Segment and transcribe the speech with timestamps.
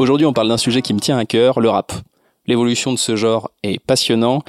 [0.00, 1.92] Aujourd'hui, on parle d'un sujet qui me tient à cœur, le rap.
[2.46, 4.40] L'évolution de ce genre est passionnant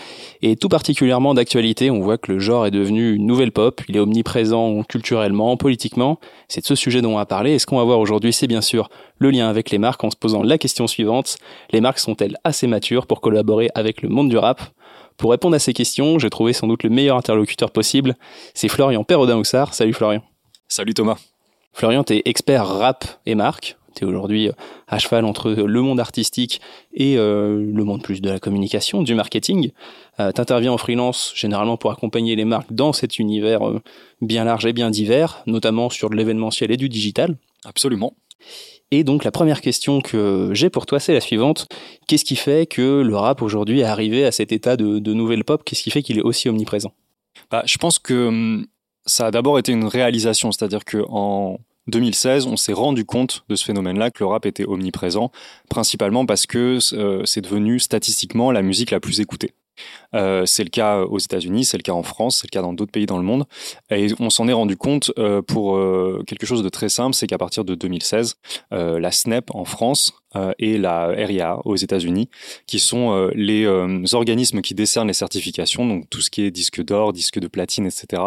[0.42, 1.92] et tout particulièrement d'actualité.
[1.92, 3.82] On voit que le genre est devenu une nouvelle pop.
[3.90, 6.22] Il est omniprésent culturellement, politiquement.
[6.48, 7.52] C'est de ce sujet dont on va parler.
[7.52, 10.10] Et ce qu'on va voir aujourd'hui, c'est bien sûr le lien avec les marques en
[10.10, 11.36] se posant la question suivante.
[11.72, 14.62] Les marques sont-elles assez matures pour collaborer avec le monde du rap?
[15.18, 18.16] Pour répondre à ces questions, j'ai trouvé sans doute le meilleur interlocuteur possible.
[18.54, 19.74] C'est Florian Perrodin-Houssard.
[19.74, 20.22] Salut Florian.
[20.70, 21.18] Salut Thomas.
[21.74, 23.76] Florian, tu es expert rap et marque.
[23.96, 24.54] Tu es aujourd'hui euh,
[24.88, 26.62] à cheval entre le monde artistique
[26.94, 29.72] et euh, le monde plus de la communication, du marketing.
[30.20, 33.62] Euh, tu interviens en freelance généralement pour accompagner les marques dans cet univers
[34.22, 37.38] bien large et bien divers, notamment sur de l'événementiel et du digital.
[37.66, 38.14] Absolument.
[38.92, 41.68] Et donc la première question que j'ai pour toi, c'est la suivante.
[42.08, 45.46] Qu'est-ce qui fait que le rap aujourd'hui est arrivé à cet état de, de nouvelle
[45.46, 45.64] pop?
[45.64, 46.94] Qu'est-ce qui fait qu'il est aussi omniprésent?
[47.50, 48.68] Bah, Je pense que hum,
[49.06, 53.56] ça a d'abord été une réalisation, c'est-à-dire que en 2016, on s'est rendu compte de
[53.56, 55.32] ce phénomène-là, que le rap était omniprésent,
[55.70, 59.54] principalement parce que euh, c'est devenu statistiquement la musique la plus écoutée.
[60.14, 62.74] Euh, c'est le cas aux États-Unis, c'est le cas en France, c'est le cas dans
[62.74, 63.46] d'autres pays dans le monde.
[63.90, 67.28] Et on s'en est rendu compte euh, pour euh, quelque chose de très simple, c'est
[67.28, 68.36] qu'à partir de 2016,
[68.74, 70.14] euh, la SNEP en France
[70.60, 72.30] et la RIA aux États-Unis,
[72.66, 73.68] qui sont les
[74.14, 77.86] organismes qui décernent les certifications, donc tout ce qui est disque d'or, disque de platine,
[77.86, 78.24] etc.,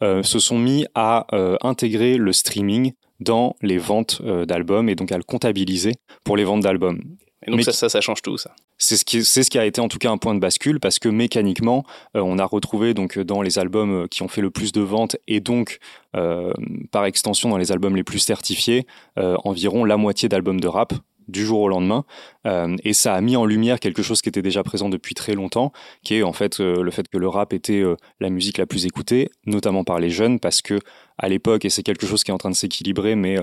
[0.00, 1.28] se sont mis à
[1.62, 5.92] intégrer le streaming dans les ventes d'albums et donc à le comptabiliser
[6.24, 7.00] pour les ventes d'albums.
[7.46, 8.50] Et donc ça, ça, ça change tout, ça.
[8.78, 10.80] C'est ce, qui, c'est ce qui a été en tout cas un point de bascule
[10.80, 11.84] parce que mécaniquement,
[12.16, 15.16] euh, on a retrouvé donc dans les albums qui ont fait le plus de ventes
[15.28, 15.78] et donc
[16.16, 16.52] euh,
[16.90, 18.86] par extension dans les albums les plus certifiés,
[19.18, 20.92] euh, environ la moitié d'albums de rap
[21.28, 22.04] du jour au lendemain.
[22.46, 25.34] Euh, et ça a mis en lumière quelque chose qui était déjà présent depuis très
[25.34, 28.58] longtemps, qui est en fait euh, le fait que le rap était euh, la musique
[28.58, 30.78] la plus écoutée, notamment par les jeunes, parce que
[31.18, 33.36] à l'époque, et c'est quelque chose qui est en train de s'équilibrer, mais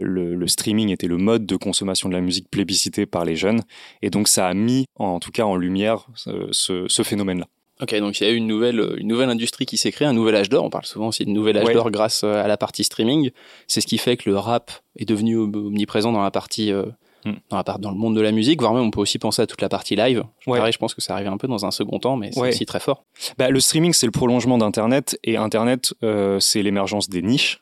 [0.00, 3.62] le, le, streaming était le mode de consommation de la musique plébiscité par les jeunes.
[4.02, 7.46] Et donc ça a mis en tout cas en lumière ce, ce phénomène-là.
[7.82, 10.12] Ok, donc il y a eu une nouvelle, une nouvelle industrie qui s'est créée, un
[10.12, 10.64] nouvel âge d'or.
[10.64, 11.74] On parle souvent aussi de nouvel âge ouais.
[11.74, 13.30] d'or grâce à la partie streaming.
[13.66, 16.84] C'est ce qui fait que le rap est devenu omniprésent dans la partie, euh,
[17.24, 17.32] mm.
[17.50, 18.60] dans, la part, dans le monde de la musique.
[18.60, 20.22] Voire même, on peut aussi penser à toute la partie live.
[20.46, 20.58] Ouais.
[20.58, 22.50] Pareil, je pense que ça arrive un peu dans un second temps, mais c'est ouais.
[22.50, 23.04] aussi très fort.
[23.36, 27.61] Bah, le streaming, c'est le prolongement d'Internet, et Internet, euh, c'est l'émergence des niches.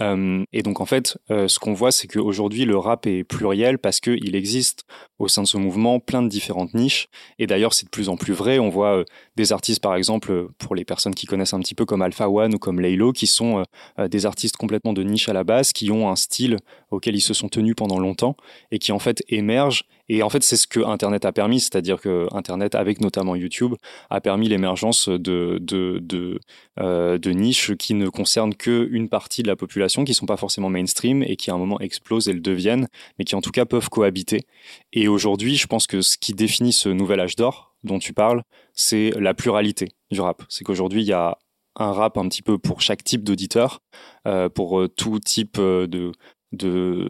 [0.00, 3.78] Euh, et donc en fait, euh, ce qu'on voit, c'est qu'aujourd'hui le rap est pluriel
[3.78, 4.84] parce qu'il existe
[5.18, 7.08] au sein de ce mouvement plein de différentes niches.
[7.38, 8.58] Et d'ailleurs, c'est de plus en plus vrai.
[8.58, 9.04] On voit euh,
[9.36, 12.54] des artistes, par exemple, pour les personnes qui connaissent un petit peu comme Alpha One
[12.54, 13.64] ou comme Laylo, qui sont
[14.10, 16.56] des artistes complètement de niche à la base, qui ont un style
[16.90, 18.36] auquel ils se sont tenus pendant longtemps
[18.70, 22.00] et qui en fait émergent et en fait, c'est ce que Internet a permis, c'est-à-dire
[22.00, 23.76] que Internet, avec notamment YouTube,
[24.10, 25.60] a permis l'émergence de,
[26.80, 31.22] euh, niches qui ne concernent qu'une partie de la population, qui sont pas forcément mainstream
[31.22, 32.88] et qui à un moment explosent et le deviennent,
[33.20, 34.46] mais qui en tout cas peuvent cohabiter.
[34.92, 38.42] Et aujourd'hui, je pense que ce qui définit ce nouvel âge d'or dont tu parles,
[38.74, 40.42] c'est la pluralité du rap.
[40.48, 41.38] C'est qu'aujourd'hui, il y a
[41.76, 43.78] un rap un petit peu pour chaque type d'auditeur,
[44.26, 47.08] euh, pour tout type euh, de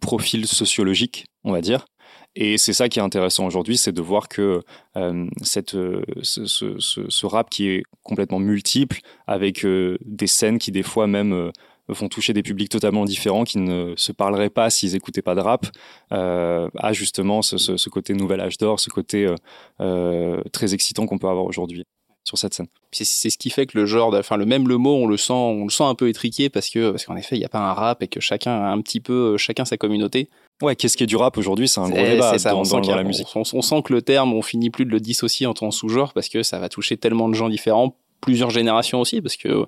[0.00, 1.86] profil sociologique, on va dire.
[2.36, 4.62] Et c'est ça qui est intéressant aujourd'hui, c'est de voir que
[4.96, 5.76] euh, cette,
[6.22, 11.32] ce, ce, rap qui est complètement multiple, avec euh, des scènes qui des fois même
[11.32, 11.50] euh,
[11.88, 15.40] vont toucher des publics totalement différents, qui ne se parleraient pas s'ils écoutaient pas de
[15.40, 15.66] rap,
[16.12, 19.32] euh, a justement ce, côté nouvel âge d'or, ce côté
[19.80, 21.84] euh, très excitant qu'on peut avoir aujourd'hui
[22.24, 22.68] sur cette scène.
[22.92, 25.32] C'est ce qui fait que le genre, enfin le même le mot, on le sent,
[25.32, 27.58] on le sent un peu étriqué parce que parce qu'en effet il n'y a pas
[27.58, 30.28] un rap et que chacun a un petit peu chacun sa communauté.
[30.62, 32.96] Ouais, qu'est-ce qui est du rap aujourd'hui C'est un gros débat ça, dans, on dans
[32.96, 33.28] la musique.
[33.34, 36.28] On, on, sent que le terme, on finit plus de le dissocier en sous-genre parce
[36.28, 39.66] que ça va toucher tellement de gens différents, plusieurs générations aussi, parce que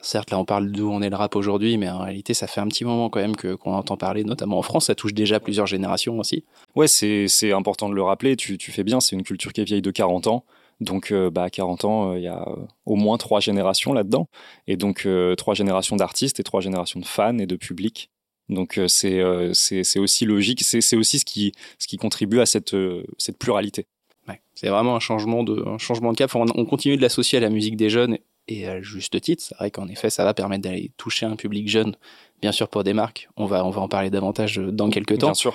[0.00, 2.60] certes là on parle d'où on est le rap aujourd'hui, mais en réalité ça fait
[2.60, 5.40] un petit moment quand même que qu'on entend parler, notamment en France, ça touche déjà
[5.40, 6.44] plusieurs générations aussi.
[6.76, 8.36] Ouais, c'est c'est important de le rappeler.
[8.36, 10.44] Tu tu fais bien, c'est une culture qui est vieille de 40 ans.
[10.82, 12.44] Donc, euh, bah, à 40 ans, il euh, y a
[12.86, 14.28] au moins trois générations là-dedans.
[14.66, 18.10] Et donc, euh, trois générations d'artistes et trois générations de fans et de publics.
[18.54, 19.22] Donc, c'est
[19.52, 20.62] c'est aussi logique.
[20.62, 22.76] C'est aussi ce qui, ce qui contribue à cette,
[23.18, 23.86] cette pluralité.
[24.28, 26.34] Ouais, c'est vraiment un changement, de, un changement de cap.
[26.34, 28.18] On, on, continue de l'associer à la musique des jeunes
[28.48, 29.42] et à juste titre.
[29.42, 31.96] C'est vrai qu'en effet, ça va permettre d'aller toucher un public jeune.
[32.40, 35.28] Bien sûr, pour des marques, on va, on va en parler davantage dans quelques temps.
[35.28, 35.54] Bien sûr.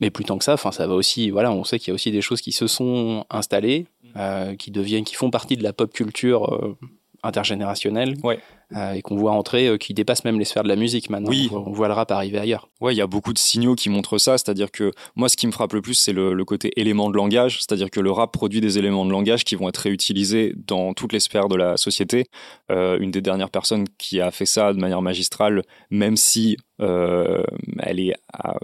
[0.00, 1.30] Mais plus tant que ça, enfin, ça va aussi.
[1.30, 3.86] Voilà, on sait qu'il y a aussi des choses qui se sont installées,
[4.16, 6.78] euh, qui deviennent, qui font partie de la pop culture euh,
[7.28, 8.40] intergénérationnelle, ouais.
[8.76, 11.30] euh, et qu'on voit entrer, euh, qui dépasse même les sphères de la musique maintenant.
[11.30, 11.48] Oui.
[11.52, 12.68] On voit, on voit le rap arriver ailleurs.
[12.80, 14.38] Ouais, il y a beaucoup de signaux qui montrent ça.
[14.38, 17.16] C'est-à-dire que moi, ce qui me frappe le plus, c'est le, le, côté élément de
[17.16, 17.58] langage.
[17.58, 21.12] C'est-à-dire que le rap produit des éléments de langage qui vont être réutilisés dans toutes
[21.12, 22.26] les sphères de la société.
[22.70, 27.98] Euh, une des dernières personnes qui a fait ça de manière magistrale, même si elle
[27.98, 28.54] est à,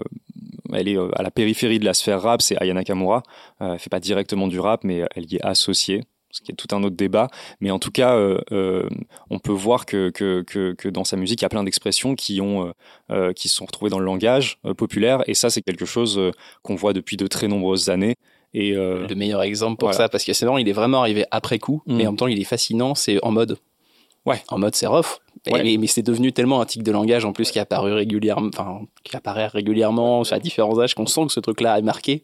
[0.71, 3.23] elle est à la périphérie de la sphère rap, c'est Aya Nakamura.
[3.59, 6.05] elle fait pas directement du rap, mais elle y est associée
[6.35, 7.29] ce qui est tout un autre débat.
[7.61, 8.89] Mais en tout cas, euh, euh,
[9.29, 12.41] on peut voir que, que, que, dans sa musique, il y a plein d'expressions qui
[12.41, 12.73] ont
[13.11, 16.19] euh, qui sont retrouvées dans le langage populaire, et ça, c'est quelque chose
[16.61, 18.15] qu'on voit depuis de très nombreuses années.
[18.53, 21.93] Et le meilleur exemple pour ça, parce que il est vraiment arrivé après coup, mais
[22.03, 22.07] mm.
[22.07, 22.95] en même temps, il est fascinant.
[22.95, 23.57] C'est en mode.
[24.25, 24.41] Ouais.
[24.47, 25.19] En mode, c'est rough.
[25.51, 28.81] Mais, mais c'est devenu tellement un tic de langage en plus qui apparu régulièrement, enfin,
[29.03, 32.23] qui apparaît régulièrement à différents âges qu'on sent que ce truc-là est marqué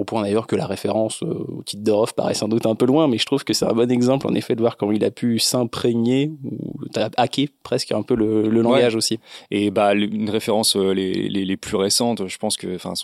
[0.00, 2.74] au point d'ailleurs que la référence euh, au titre de Roth paraît sans doute un
[2.74, 4.92] peu loin, mais je trouve que c'est un bon exemple en effet de voir comment
[4.92, 6.72] il a pu s'imprégner ou
[7.16, 9.20] hacker presque un peu le, langage aussi.
[9.50, 12.94] Et bah une référence euh, les, les, plus récentes, je pense que enfin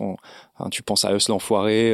[0.70, 1.92] tu penses à Us l'enfoiré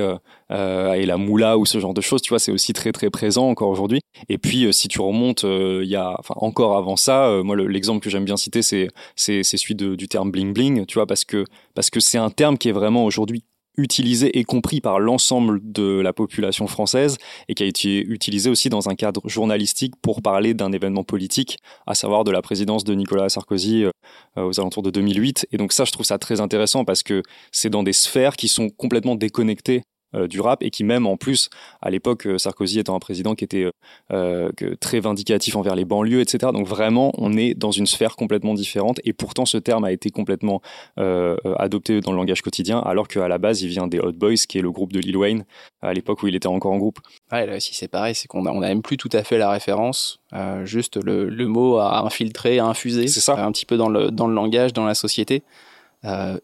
[0.51, 3.11] euh, et la moula ou ce genre de choses, tu vois, c'est aussi très très
[3.11, 4.01] présent encore aujourd'hui.
[4.29, 8.11] Et puis si tu remontes, il y a enfin encore avant ça, moi l'exemple que
[8.11, 11.45] j'aime bien citer c'est c'est celui du terme bling bling, tu vois, parce que
[11.75, 13.43] parce que c'est un terme qui est vraiment aujourd'hui
[13.77, 17.17] utilisé et compris par l'ensemble de la population française
[17.49, 21.59] et qui a été utilisé aussi dans un cadre journalistique pour parler d'un événement politique,
[21.87, 23.91] à savoir de la présidence de Nicolas Sarkozy euh,
[24.37, 25.47] aux alentours de 2008.
[25.53, 28.49] Et donc ça, je trouve ça très intéressant parce que c'est dans des sphères qui
[28.49, 29.83] sont complètement déconnectées
[30.15, 31.49] du rap et qui même en plus
[31.81, 33.67] à l'époque euh, Sarkozy étant un président qui était
[34.13, 34.51] euh,
[34.81, 39.01] très vindicatif envers les banlieues etc donc vraiment on est dans une sphère complètement différente.
[39.05, 40.61] Et pourtant ce terme a été complètement
[40.97, 44.59] adopté dans le langage quotidien alors qu'à la base il vient des Hot Boys qui
[44.59, 45.45] est le groupe de Lil Wayne
[45.81, 46.99] à l'époque où il était encore en groupe.
[47.31, 49.39] Ouais là aussi c'est pareil c'est qu'on a, on a même plus tout à fait
[49.39, 50.21] la référence
[50.65, 53.43] juste le, le, mot à infiltrer à infuser c'est ça.
[53.45, 55.43] un petit peu dans le, dans le langage dans la société.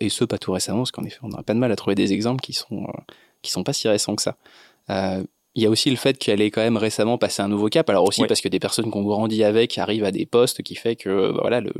[0.00, 1.94] Et ce pas tout récemment parce qu'en effet on n'a pas de mal à trouver
[1.94, 2.86] des exemples qui sont
[3.42, 4.36] qui sont pas si récents que ça.
[4.90, 5.22] Euh,
[5.54, 7.88] il y a aussi le fait qu'elle ait quand même récemment passé un nouveau cap.
[7.90, 10.94] Alors aussi parce que des personnes qu'on grandit avec arrivent à des postes qui fait
[10.94, 11.72] que bah, voilà le,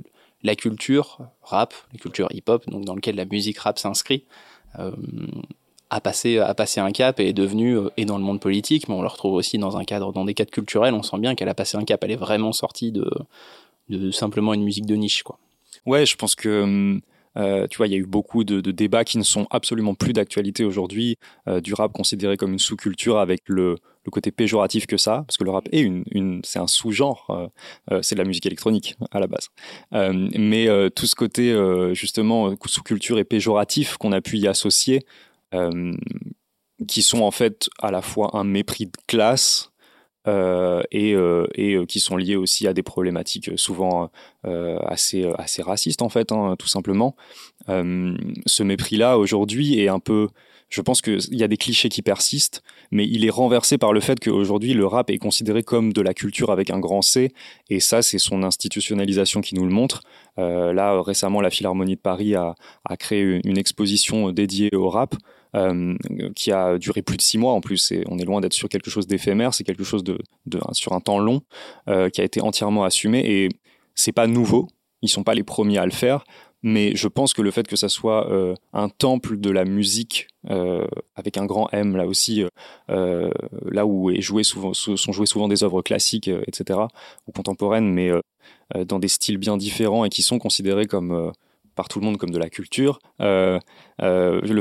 [0.43, 4.25] la culture rap, la culture hip-hop, donc dans lequel la musique rap s'inscrit,
[4.78, 4.93] euh,
[5.90, 8.88] a passé a passé un cap et est devenue euh, et dans le monde politique,
[8.88, 10.94] mais on le retrouve aussi dans un cadre dans des cadres culturels.
[10.94, 12.02] On sent bien qu'elle a passé un cap.
[12.02, 13.08] Elle est vraiment sortie de
[13.88, 15.38] de simplement une musique de niche quoi.
[15.87, 17.00] Ouais, je pense que hum,
[17.38, 20.12] euh, tu vois, il y a eu beaucoup de, débats qui ne sont absolument plus
[20.12, 21.19] d'actualité aujourd'hui.
[21.46, 23.76] Euh, du rap considéré comme une sous-culture avec le,
[24.11, 27.50] côté péjoratif que ça, parce que le rap est une, c'est un sous-genre,
[27.90, 29.50] euh, c'est de la musique électronique à la base.
[29.93, 31.55] mais tout ce côté
[31.93, 35.05] justement sous-culture et péjoratif qu'on a pu y associer,
[36.87, 39.73] qui sont en fait à la fois un mépris de classe
[40.26, 44.11] euh, et, euh, euh, qui sont liés aussi à des problématiques souvent
[44.44, 47.17] assez, assez racistes en fait, hein, tout simplement.
[47.67, 50.29] ce mépris-là aujourd'hui est un peu
[50.70, 54.00] je pense qu'il y a des clichés qui persistent, mais il est renversé par le
[54.00, 57.32] fait qu'aujourd'hui, le rap est considéré comme de la culture avec un grand C,
[57.70, 60.03] et ça, c'est son institutionnalisation qui nous le montre.
[60.37, 62.55] Là, récemment, la Philharmonie de Paris a
[62.99, 65.15] créé une exposition dédiée au rap,
[65.56, 65.96] euh,
[66.36, 67.90] qui a duré plus de six mois en plus.
[67.92, 70.04] Et on est loin d'être sur quelque chose d'éphémère, c'est quelque chose
[70.72, 71.40] sur un temps long
[71.88, 73.22] euh, qui a été entièrement assumé.
[73.24, 73.48] Et
[73.94, 74.68] c'est pas nouveau,
[75.00, 76.24] ils sont pas les premiers à le faire.
[76.62, 80.26] Mais je pense que le fait que ça soit euh, un temple de la musique
[81.14, 82.42] avec un grand M là aussi,
[82.88, 86.81] là où est joué souvent, sont jouées souvent des œuvres classiques, etc.,
[87.26, 88.10] ou contemporaines, mais
[88.86, 91.32] dans des styles bien différents et qui sont considérés comme
[91.79, 92.99] par tout le monde comme de la culture.
[93.20, 93.61] le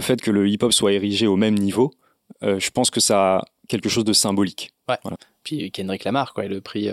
[0.02, 1.92] fait que le hip-hop soit érigé au même niveau,
[2.42, 4.72] je pense que ça a quelque chose de symbolique.
[4.88, 4.98] Ouais.
[5.44, 6.90] Puis Kendrick Lamar, quoi, le prix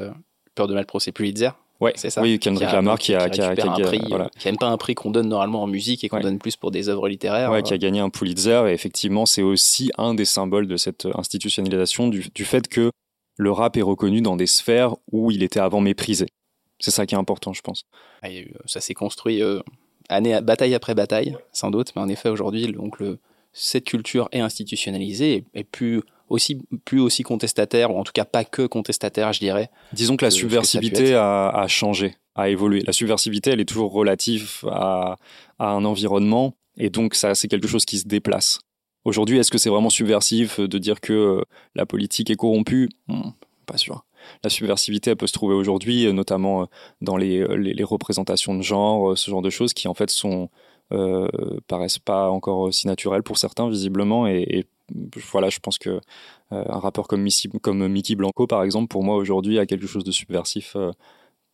[0.55, 1.51] Peur de mal procès Pulitzer.
[1.81, 2.23] Ouais, c'est ça.
[2.23, 4.31] Oui, Kendrick Lamar qui a, qui a, qui a, un prix, voilà.
[4.39, 6.89] qui pas un prix qu'on donne normalement en musique et qu'on donne plus pour des
[6.89, 7.51] œuvres littéraires.
[7.51, 11.07] Ouais, qui a gagné un Pulitzer et effectivement, c'est aussi un des symboles de cette
[11.15, 12.91] institutionnalisation du, du, fait que
[13.37, 16.27] le rap est reconnu dans des sphères où il était avant méprisé.
[16.79, 17.85] C'est ça qui est important, je pense.
[18.23, 18.29] Ah,
[18.67, 19.61] ça s'est construit euh,
[20.09, 23.19] année, bataille après bataille, sans doute, mais en effet, aujourd'hui, donc le,
[23.53, 28.25] cette culture est institutionnalisée et, et plus aussi plus aussi contestataire ou en tout cas
[28.25, 32.81] pas que contestataire je dirais disons que la subversivité a, changé a évolué.
[32.81, 35.17] La subversivité elle est toujours relative à,
[35.59, 38.61] un environnement et donc ça c'est quelque chose qui se déplace.
[39.05, 41.43] Aujourd'hui est-ce que c'est vraiment subversif de dire que euh,
[41.75, 42.89] la politique est corrompue?
[43.07, 43.31] Hmm,
[43.67, 44.04] pas sûr
[44.43, 46.67] la subversivité elle peut se trouver aujourd'hui notamment euh,
[47.01, 50.49] dans les, les, représentations de genre euh, ce genre de choses qui en fait sont
[50.93, 51.29] euh,
[51.67, 54.27] paraissent pas encore si naturelles pour certains visiblement.
[54.27, 54.67] Et
[55.33, 56.01] voilà, je pense que euh,
[56.51, 57.27] un rappeur comme,
[57.63, 60.93] comme Mickey Blanco, par exemple, pour moi aujourd'hui, a quelque chose de subversif euh,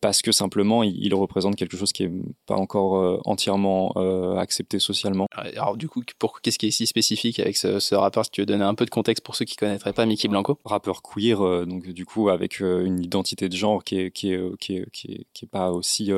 [0.01, 2.11] parce que simplement il, représente quelque chose qui est
[2.47, 3.91] pas encore euh, entièrement
[4.37, 5.27] accepté socialement.
[5.33, 8.25] Alors du coup, pour qu'est-ce qui est si spécifique avec ce, rappeur?
[8.25, 10.57] Si tu veux donner un peu de contexte pour ceux qui connaîtraient pas Mickey Blanco.
[10.65, 14.77] Rappeur queer, donc du coup avec une identité de genre qui est qui est qui
[14.77, 16.11] est, qui est, pas aussi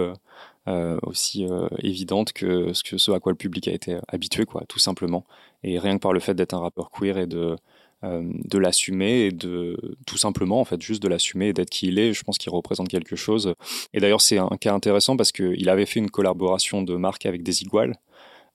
[1.01, 1.45] aussi
[1.79, 5.25] évidente que ce, que ce à quoi le public a été habitué, quoi, tout simplement.
[5.63, 7.55] Et rien que par le fait d'être un rappeur queer et de
[8.03, 11.99] de l'assumer et de tout simplement en fait juste de l'assumer et d'être qui il
[11.99, 13.53] est je pense qu'il représente quelque chose
[13.93, 17.43] et d'ailleurs c'est un cas intéressant parce qu'il avait fait une collaboration de marque avec
[17.43, 17.95] Desigual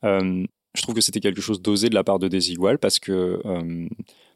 [0.04, 0.44] euh,
[0.78, 3.88] je trouve que c'était quelque chose d'osé de la part de Desigual parce que, euh,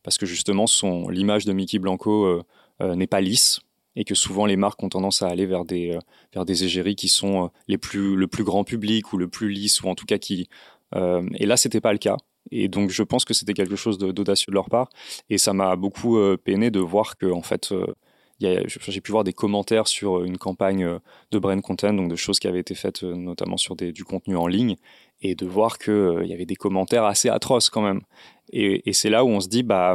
[0.02, 2.42] parce que justement, son, l'image de Mickey Blanco euh,
[2.81, 3.61] euh, n'est pas lisse
[3.95, 5.99] et que souvent les marques ont tendance à aller vers des,
[6.35, 9.83] vers des égéries qui sont les plus, le plus grand public ou le plus lisse
[9.83, 10.49] ou en tout cas qui.
[10.95, 12.16] et là, c'était pas le cas.
[12.50, 14.88] Et donc, je pense que c'était quelque chose d'audacieux de leur part.
[15.30, 17.72] Et ça m'a beaucoup peiné de voir que, en fait,
[18.40, 20.99] j'ai pu voir des commentaires sur une campagne
[21.30, 24.46] de brand content, donc de choses qui avaient été faites notamment sur du contenu en
[24.46, 24.76] ligne,
[25.22, 28.00] et de voir qu'il euh, y avait des commentaires assez atroces quand même.
[28.52, 29.94] Et, c'est là où on se dit, bah,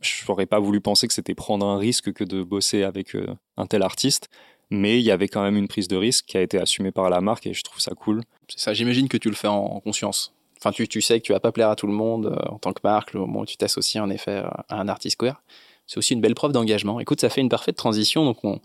[0.00, 3.26] je n'aurais pas voulu penser que c'était prendre un risque que de bosser avec euh,
[3.56, 4.28] un tel artiste,
[4.70, 7.10] mais il y avait quand même une prise de risque qui a été assumée par
[7.10, 8.22] la marque et je trouve ça cool.
[8.48, 10.35] C'est ça, j'imagine que tu le fais en conscience.
[10.58, 12.58] Enfin, tu, tu sais que tu vas pas plaire à tout le monde euh, en
[12.58, 15.42] tant que marque, le moment où tu t'associes en effet à un artiste queer.
[15.86, 16.98] C'est aussi une belle preuve d'engagement.
[16.98, 18.24] Écoute, ça fait une parfaite transition.
[18.24, 18.60] Donc, on,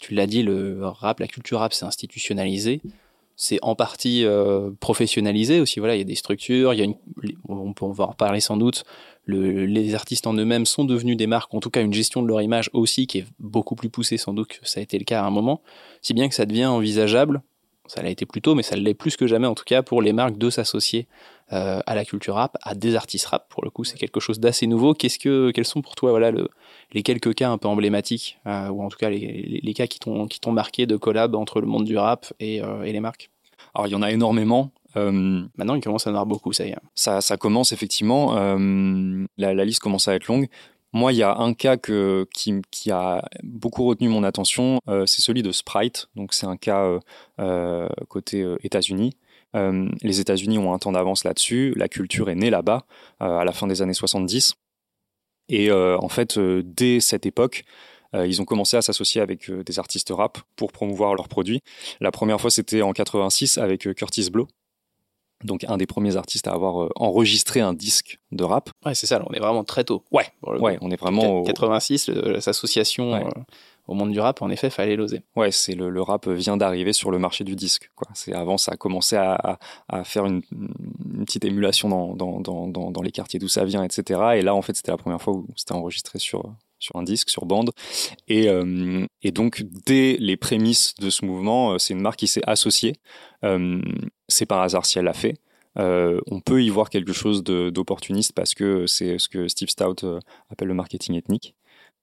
[0.00, 2.82] tu l'as dit, le rap, la culture rap, c'est institutionnalisé
[3.36, 5.78] c'est en partie euh, professionnalisé aussi.
[5.78, 6.96] Voilà, il y a des structures, il y a une,
[7.48, 8.84] on, va en reparler sans doute.
[9.26, 12.28] Le, les artistes en eux-mêmes sont devenus des marques, en tout cas une gestion de
[12.28, 15.04] leur image aussi qui est beaucoup plus poussée sans doute que ça a été le
[15.04, 15.60] cas à un moment,
[16.00, 17.42] si bien que ça devient envisageable
[17.88, 20.02] ça l'a été plus tôt, mais ça l'est plus que jamais en tout cas pour
[20.02, 21.06] les marques de s'associer
[21.52, 23.48] euh, à la culture rap, à des artistes rap.
[23.48, 24.94] Pour le coup, c'est quelque chose d'assez nouveau.
[24.94, 26.48] Qu'est-ce que, quels sont pour toi, voilà, le,
[26.92, 30.00] les quelques cas un peu emblématiques, euh, ou en tout cas les, les, cas qui
[30.00, 33.00] t'ont qui t'ont marqué de collab entre le monde du rap et, euh, et les
[33.00, 33.30] marques?
[33.74, 34.70] Alors il y en a énormément.
[34.98, 36.76] Maintenant, il commence à en avoir beaucoup, ça y est.
[36.94, 38.34] Ça, ça commence effectivement.
[39.36, 40.48] La, la, liste commence à être longue.
[40.96, 45.42] Moi, il y a un cas qui, a beaucoup retenu mon attention, euh, c'est celui
[45.42, 46.08] de Sprite.
[46.16, 47.00] Donc, c'est un cas euh,
[47.38, 49.12] euh, côté États-Unis.
[49.52, 51.74] les États-Unis ont un temps d'avance là-dessus.
[51.76, 52.86] La culture est née là-bas
[53.20, 54.54] à la fin des années 70.
[55.50, 57.64] Et en fait, dès cette époque,
[58.14, 61.60] ils ont commencé à s'associer avec des artistes rap pour promouvoir leurs produits.
[62.00, 64.48] La première fois, c'était en 86 avec Curtis Blow,
[65.44, 68.70] donc un des premiers artistes à avoir euh, enregistré un disque de rap.
[68.84, 70.02] Ouais, c'est ça, on est vraiment très tôt.
[70.10, 71.42] Ouais, ouais on est vraiment...
[71.44, 73.20] 86, l'association euh,
[73.86, 75.22] au monde du rap, en effet, fallait l'oser.
[75.36, 77.90] Ouais, c'est le, le, rap vient d'arriver sur le marché du disque.
[77.94, 78.08] Quoi.
[78.32, 83.02] Avant, ça a commencé à, à, faire une, une, petite émulation dans, dans, dans, dans
[83.02, 84.20] les quartiers d'où ça vient, etc.
[84.36, 87.30] Et là, en fait, c'était la première fois où c'était enregistré sur, sur un disque,
[87.30, 87.70] sur bande.
[88.26, 92.42] Et, euh, et, donc, dès les prémices de ce mouvement, c'est une marque qui s'est
[92.46, 92.96] associée.
[93.44, 93.80] Euh,
[94.28, 95.38] c'est par hasard si elle l'a fait.
[95.78, 100.04] Euh, on peut y voir quelque chose d'opportuniste parce que c'est ce que Steve Stout
[100.04, 101.54] euh, appelle le marketing ethnique.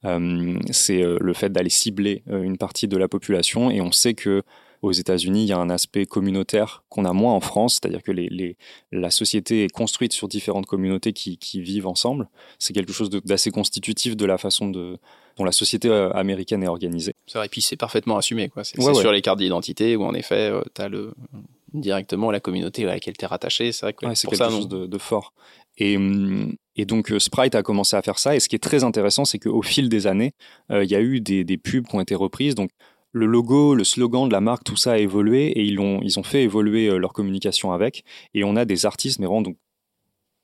[0.06, 4.44] Euh, c'est le fait d'aller cibler une partie de la population et on sait que
[4.82, 8.12] aux États-Unis, il y a un aspect communautaire qu'on a moins en France, c'est-à-dire que
[8.12, 8.58] les,
[8.92, 12.28] la société est construite sur différentes communautés qui, vivent ensemble.
[12.60, 14.98] C'est quelque chose d'assez constitutif de la façon de,
[15.38, 17.16] dont la société américaine est organisée.
[17.34, 18.52] Et puis c'est parfaitement assumé.
[18.64, 21.14] C'est sur les cartes d'identité où en effet, tu as le,
[21.74, 23.72] directement la communauté à laquelle tu es rattaché.
[23.72, 25.34] C'est vrai que c'est quelque chose de, fort.
[25.78, 28.36] Et, hum, et, donc euh, Sprite a commencé à faire ça.
[28.36, 30.34] Et ce qui est très intéressant, c'est qu'au fil des années,
[30.70, 32.56] il y a eu des, des, pubs qui ont été reprises.
[32.56, 32.70] Donc
[33.14, 36.20] le logo, le slogan de la marque, tout ça a évolué et ils ont, ils
[36.20, 38.04] ont fait évoluer euh, leur communication avec.
[38.34, 39.58] Et on a des artistes, mais vraiment, donc,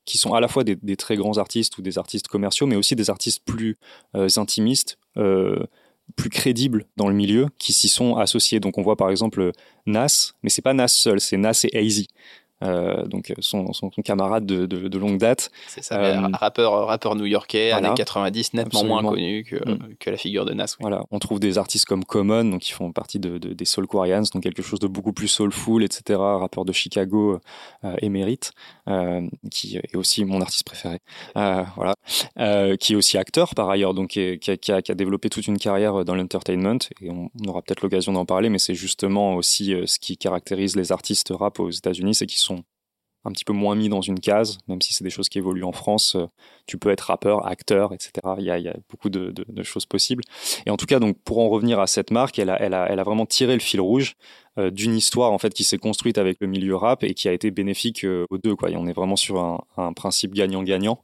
[0.06, 2.96] qui sont à la fois des, très grands artistes ou des artistes commerciaux, mais aussi
[2.96, 3.78] des artistes plus
[4.16, 5.66] euh, intimistes, euh,
[6.16, 8.60] plus crédibles dans le milieu, qui s'y sont associés.
[8.60, 9.52] Donc on voit par exemple
[9.86, 12.08] Nas, mais c'est pas Nas seul, c'est Nas et Hazy.
[12.62, 15.50] Euh, donc son, son, camarade de, de, de, longue date.
[15.68, 19.96] C'est ça, euh, rappeur, rappeur new-yorkais, années 90, nettement moins connu que, mm.
[19.98, 20.76] que, la figure de Nas.
[20.82, 24.24] Voilà, on trouve des artistes comme Common, donc qui font partie de, des Soul Quarians,
[24.34, 26.20] donc quelque chose de beaucoup plus soulful, etc.
[26.20, 27.40] Rappeur de Chicago
[27.86, 28.52] euh, émérite,
[28.90, 31.00] euh, qui est aussi mon artiste préféré.
[31.36, 31.94] Voilà,
[32.78, 35.58] qui est aussi acteur par ailleurs, donc qui, qui, a, qui, a, développé toute une
[35.58, 39.74] carrière dans l'entertainment, et on, on aura peut-être l'occasion d'en parler, mais c'est justement aussi
[39.86, 42.49] ce qui caractérise les artistes rap aux États-Unis, c'est qu'ils sont
[43.26, 45.64] un petit peu moins mis dans une case, même si c'est des choses qui évoluent
[45.64, 46.16] en France.
[46.16, 46.26] Euh,
[46.66, 48.12] tu peux être rappeur, acteur, etc.
[48.38, 49.34] Il y a, beaucoup de,
[49.64, 50.24] choses possibles.
[50.66, 53.54] Et en tout cas, donc pour en revenir à cette marque, elle a, vraiment tiré
[53.54, 54.16] le fil rouge
[54.58, 57.34] euh, d'une histoire en fait qui s'est construite avec le milieu rap et qui a
[57.34, 58.56] été bénéfique euh, aux deux.
[58.56, 58.70] Quoi.
[58.70, 61.04] Et on est vraiment sur un principe gagnant-gagnant.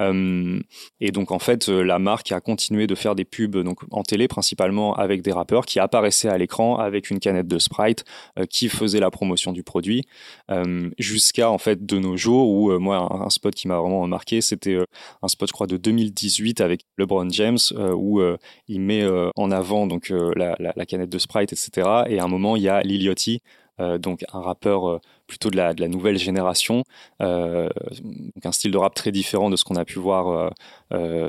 [0.00, 0.60] Euh,
[1.00, 4.02] et donc en fait, euh, la marque a continué de faire des pubs donc en
[4.02, 8.04] télé principalement avec des rappeurs qui apparaissaient à l'écran avec une canette de Sprite
[8.38, 10.02] euh, qui faisait la promotion du produit
[10.98, 14.78] jusqu'à en fait de nos jours où moi un, spot qui m'a vraiment marqué c'était
[15.22, 17.58] un spot je crois de 2018 avec LeBron James
[17.94, 18.20] où
[18.68, 19.04] il met
[19.36, 22.04] en avant donc la, la, la, canette de Sprite etc.
[22.08, 23.42] Et à un moment il y a Liliotti
[23.78, 26.84] donc un rappeur plutôt de la, de la nouvelle génération,
[27.20, 30.52] donc un style de rap très différent de ce qu'on a pu voir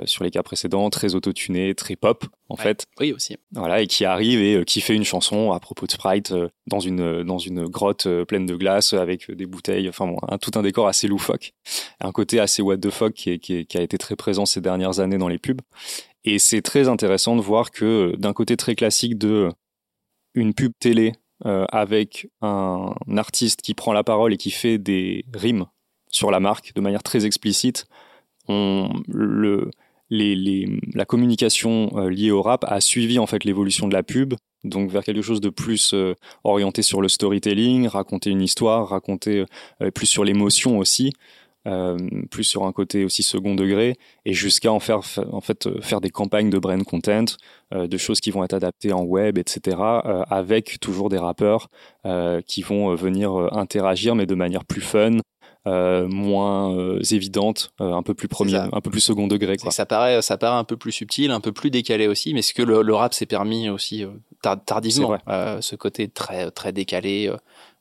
[0.06, 2.86] sur les cas précédents, très autotuné, très pop en fait.
[3.00, 3.38] Oui aussi.
[3.52, 6.34] Voilà et qui arrive et qui fait une chanson à propos de Sprite
[6.68, 10.52] dans une dans une grotte pleine de glace avec des bouteilles, enfin bon, un, tout
[10.56, 11.54] un décor assez loufoque,
[12.00, 15.00] un côté assez what the fuck qui, qui, qui a été très présent ces dernières
[15.00, 15.62] années dans les pubs.
[16.24, 19.50] Et c'est très intéressant de voir que d'un côté très classique de
[20.34, 21.14] une pub télé
[21.46, 25.65] euh, avec un artiste qui prend la parole et qui fait des rimes
[26.10, 27.88] sur la marque de manière très explicite,
[28.48, 34.36] on, la communication euh, liée au rap a suivi en fait l'évolution de la pub,
[34.63, 36.13] donc vers quelque chose de plus euh,
[36.46, 39.44] orienté sur le storytelling, raconter une histoire, raconter
[39.94, 41.12] plus sur l'émotion aussi.
[41.67, 41.98] Euh,
[42.29, 45.00] plus sur un côté aussi second degré, et jusqu'à en faire
[45.31, 47.25] en fait euh, faire des campagnes de brand content,
[47.74, 49.77] euh, de choses qui vont être adaptées en web, etc.
[50.29, 51.69] avec toujours des rappeurs
[52.45, 55.17] qui vont venir interagir, mais de manière plus fun,
[55.67, 59.57] euh, moins euh, évidente, un peu plus premier, un peu plus second degré.
[59.57, 59.72] Quoi.
[59.72, 62.53] Ça paraît, ça paraît un peu plus subtil, un peu plus décalé aussi, mais ce
[62.53, 64.05] que le, le rap s'est permis aussi
[64.67, 65.17] tardivement,
[65.62, 67.34] ce côté très très décalé,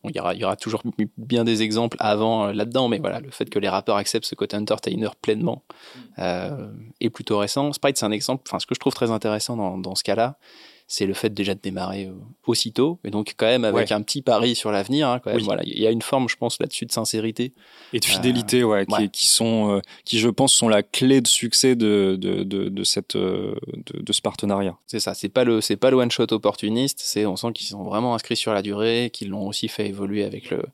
[0.08, 0.82] il y aura, il y aura toujours
[1.16, 4.34] bien des exemples avant euh, là-dedans, mais voilà, le fait que les rappeurs acceptent ce
[4.34, 6.00] côté entertainer pleinement mm.
[6.18, 6.66] euh,
[7.00, 7.72] est plutôt récent.
[7.72, 10.38] Sprite, c'est un exemple, enfin, ce que je trouve très intéressant dans, dans ce cas-là,
[10.86, 12.12] c'est le fait déjà de démarrer euh,
[12.46, 15.08] aussitôt, et donc quand même avec un petit pari sur l'avenir.
[15.08, 17.52] Hein, voilà, il y a une forme, je pense, là-dessus de sincérité
[17.92, 21.20] et de fidélité, euh, ouais, Qui, qui, sont, euh, qui je pense sont la clé
[21.20, 23.56] de succès de de, de, de cette de,
[23.94, 24.76] de, ce partenariat.
[24.86, 27.66] C'est ça, c'est pas le c'est pas le one shot opportuniste, c'est on sent qu'ils
[27.66, 30.64] sont vraiment inscrits sur la durée, qu'ils l'ont aussi fait évoluer avec le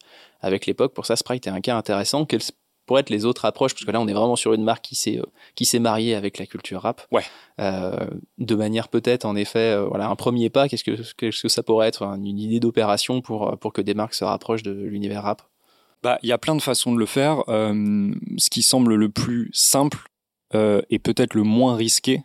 [0.41, 0.95] avec l'époque.
[0.95, 2.25] Pour ça, Sprite est un cas intéressant.
[2.25, 2.41] Quel
[2.91, 4.97] pour être les autres approches, parce que là on est vraiment sur une marque qui
[4.97, 5.23] s'est euh,
[5.55, 7.07] qui s'est mariée avec la culture rap.
[7.13, 7.23] Ouais.
[7.61, 7.93] Euh,
[8.39, 10.69] de manière peut-être en effet, euh, voilà, un premier pas.
[10.69, 14.15] Qu'est-ce que qu'est-ce que ça pourrait être une idée d'opération pour pour que des marques
[14.15, 15.43] se rapprochent de l'univers rap?
[16.03, 17.45] Bah, il y a plein de façons de le faire.
[17.47, 20.09] ce qui semble le plus simple
[20.53, 22.25] et peut-être le moins risqué,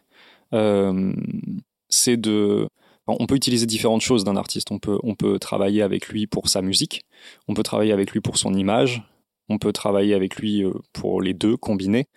[1.90, 2.68] c'est de
[3.06, 4.72] on peut utiliser différentes choses d'un artiste.
[4.72, 7.06] On peut, on peut travailler avec lui pour sa musique,
[7.48, 9.04] on peut travailler avec lui pour son image,
[9.50, 12.08] on peut travailler avec lui euh, pour les deux combinés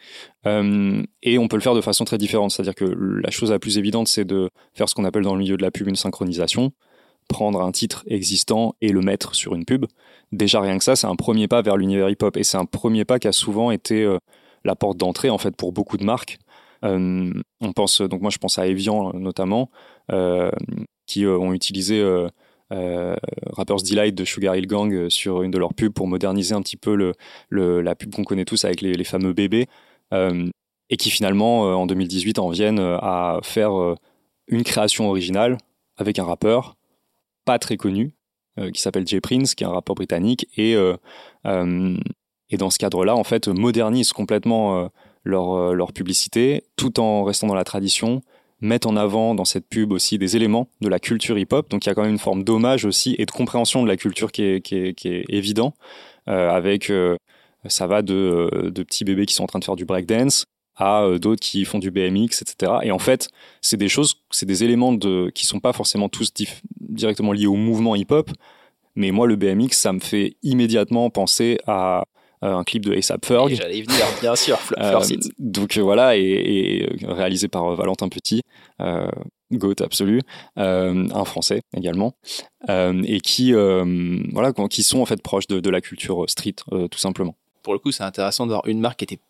[0.46, 2.52] euh, et on peut le faire de façon très différente.
[2.52, 5.40] C'est-à-dire que la chose la plus évidente, c'est de faire ce qu'on appelle dans le
[5.40, 6.72] milieu de la pub une synchronisation,
[7.28, 9.86] prendre un titre existant et le mettre sur une pub.
[10.32, 13.04] Déjà rien que ça, c'est un premier pas vers l'univers hip-hop et c'est un premier
[13.04, 14.18] pas qui a souvent été euh,
[14.64, 16.38] la porte d'entrée en fait pour beaucoup de marques.
[16.82, 19.70] on pense donc moi je pense à Evian notamment
[21.06, 22.02] qui ont utilisé
[22.72, 26.54] euh, Rappers Delight de Sugar Hill Gang euh, sur une de leurs pubs pour moderniser
[26.54, 29.66] un petit peu le, la pub qu'on connaît tous avec les, fameux bébés.
[30.12, 30.48] Euh,
[30.90, 33.72] et qui finalement, en 2018, en viennent à faire
[34.46, 35.58] une création originale
[35.98, 36.76] avec un rappeur
[37.44, 38.14] pas très connu,
[38.72, 43.22] qui s'appelle Jay Prince, qui est un rappeur britannique, et, et dans ce cadre-là, en
[43.24, 44.88] fait, modernise complètement
[45.24, 48.22] leur, leur publicité, tout en restant dans la tradition,
[48.60, 51.70] mettent en avant dans cette pub aussi des éléments de la culture hip-hop.
[51.70, 53.96] Donc il y a quand même une forme d'hommage aussi et de compréhension de la
[53.96, 55.74] culture qui est, évident.
[56.28, 57.16] Euh, avec, euh,
[57.66, 60.44] ça va de, euh, de petits bébés qui sont en train de faire du breakdance
[60.76, 62.72] à d'autres qui font du BMX, etc.
[62.84, 63.28] Et en fait,
[63.62, 66.32] c'est des choses, c'est des éléments de, qui sont pas forcément tous
[66.80, 68.30] directement liés au mouvement hip-hop.
[68.94, 72.04] Mais moi, le BMX, ça me fait immédiatement penser à
[72.42, 73.54] un clip de ASAP Ferg.
[73.54, 75.00] J'allais venir, bien sûr, euh,
[75.38, 78.42] Donc euh, voilà, et, réalisé par Valentin Petit,
[79.52, 80.22] goat absolu,
[80.56, 82.14] un Français également,
[82.68, 86.56] et qui, voilà, qui sont en fait proches de, la culture street,
[86.90, 87.36] tout simplement.
[87.62, 89.20] Pour le coup, c'est intéressant de voir une marque qui était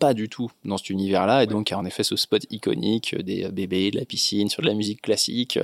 [0.00, 3.48] pas du tout dans cet univers-là, et donc a en effet ce spot iconique des
[3.50, 5.58] bébés, de la piscine, sur de la musique classique,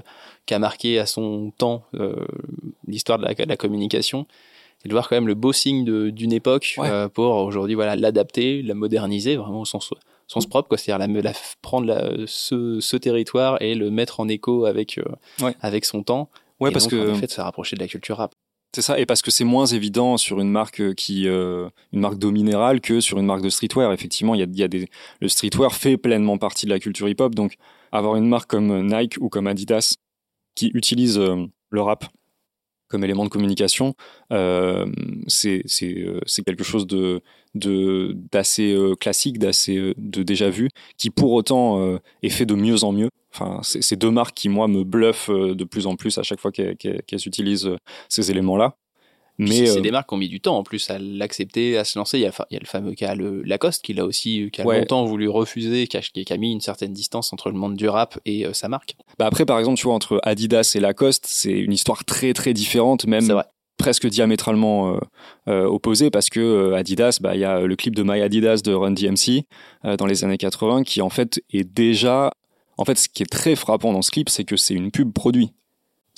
[0.46, 1.84] qui a marqué à son temps
[2.86, 4.26] l'histoire de, de la, communication
[4.84, 8.62] et de voir quand même le beau signe d'une époque euh, pour aujourd'hui voilà l'adapter,
[8.62, 9.92] la moderniser vraiment au sens
[10.26, 14.64] sens propre quoi, c'est-à-dire la, prendre la, ce, ce, territoire et le mettre en écho
[14.64, 16.30] avec euh, avec son temps.
[16.60, 18.32] Ouais, parce que en fait, se rapprocher de la culture rap.
[18.72, 22.18] C'est ça, et parce que c'est moins évident sur une marque qui, euh, une marque
[22.18, 23.92] d'eau minérale que sur une marque de streetwear.
[23.92, 24.88] Effectivement, il y a, y a des,
[25.20, 27.54] le streetwear fait pleinement partie de la culture hip-hop, donc
[27.90, 29.96] avoir une marque comme Nike ou comme Adidas
[30.54, 32.04] qui utilise le rap
[32.90, 33.94] comme élément de communication,
[34.32, 34.84] euh,
[35.28, 37.22] c'est euh, quelque chose de
[37.54, 42.92] d'assez euh, classique, d'assez de déjà vu, qui pour autant est fait de mieux en
[42.92, 43.10] mieux.
[43.32, 46.52] Enfin, c'est deux marques qui moi me bluffent de plus en plus à chaque fois
[46.52, 47.70] qu'elles utilisent
[48.08, 48.76] ces éléments-là.
[49.40, 51.84] Mais c'est euh, des marques qui ont mis du temps en plus à l'accepter, à
[51.84, 52.18] se lancer.
[52.18, 54.60] Il y, a, il y a le fameux cas le Lacoste qui l'a aussi, qui
[54.60, 57.74] a longtemps voulu refuser, qui a, qui a, mis une certaine distance entre le monde
[57.74, 58.96] du rap et euh, sa marque.
[59.18, 62.52] Bah après, par exemple, tu vois entre Adidas et Lacoste, c'est une histoire très très
[62.52, 63.42] différente, même
[63.78, 64.98] presque diamétralement
[65.46, 68.90] opposés parce que Adidas, bah, il y a le clip de My Adidas de Run
[68.90, 69.46] DMC
[69.96, 72.30] dans les années 80 qui en fait est déjà
[72.80, 75.12] en fait, ce qui est très frappant dans ce clip, c'est que c'est une pub
[75.12, 75.52] produit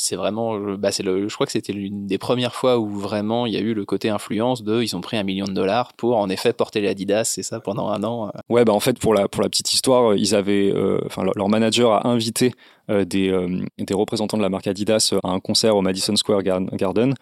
[0.02, 3.46] c'est vraiment, bah c'est le, je crois que c'était l'une des premières fois où vraiment
[3.46, 5.92] il y a eu le côté influence de, ils ont pris un million de dollars
[5.92, 8.26] pour en effet porter les Adidas, c'est ça pendant un an.
[8.26, 8.38] Euh.
[8.48, 11.48] Ouais, bah en fait pour la pour la petite histoire, ils avaient, euh, enfin leur,
[11.48, 12.52] manager a invité
[12.90, 13.32] euh, des
[13.78, 17.14] des représentants de la marque Adidas à un concert au Madison Square Garden.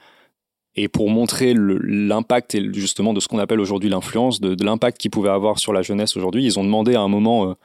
[0.74, 5.10] Et pour montrer l'impact et justement de ce qu'on appelle aujourd'hui l'influence, de, l'impact qu'ils
[5.10, 7.56] pouvaient avoir sur la jeunesse aujourd'hui, ils ont demandé à un moment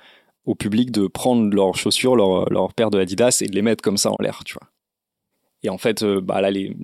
[0.45, 3.84] au public de prendre leurs chaussures, leur, leur paire de Adidas et de les mettre
[3.84, 4.67] comme ça en l'air, tu vois.
[5.65, 6.75] Et en fait, euh, bah là, les,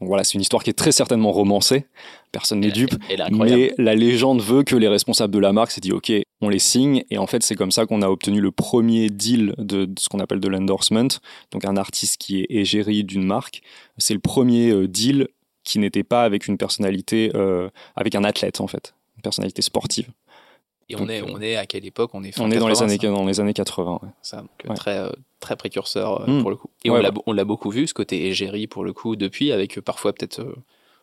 [0.00, 1.86] voilà, c'est une histoire qui est très certainement romancée.
[2.32, 2.94] Personne n'est dupe.
[3.30, 6.12] Mais la légende veut que les responsables de la marque s'est dit, OK,
[6.42, 7.02] on les signe.
[7.10, 10.20] Et en fait, c'est comme ça qu'on a obtenu le premier deal de, ce qu'on
[10.20, 11.08] appelle de l'endorsement.
[11.50, 13.62] Donc, un artiste qui est égérie d'une marque.
[13.96, 15.28] C'est le premier euh, deal
[15.62, 18.94] qui n'était pas avec une personnalité, euh, avec un athlète, en fait.
[19.16, 20.10] Une personnalité sportive.
[20.88, 22.10] Et on, est, on est à quelle époque?
[22.14, 24.00] On est, on est dans, les années, dans les années 80.
[24.22, 24.44] Ça,
[24.74, 26.42] très, très précurseur hmm.
[26.42, 26.70] pour le coup.
[26.84, 30.44] Et on l'a beaucoup vu, ce côté égérie pour le coup, depuis, avec parfois peut-être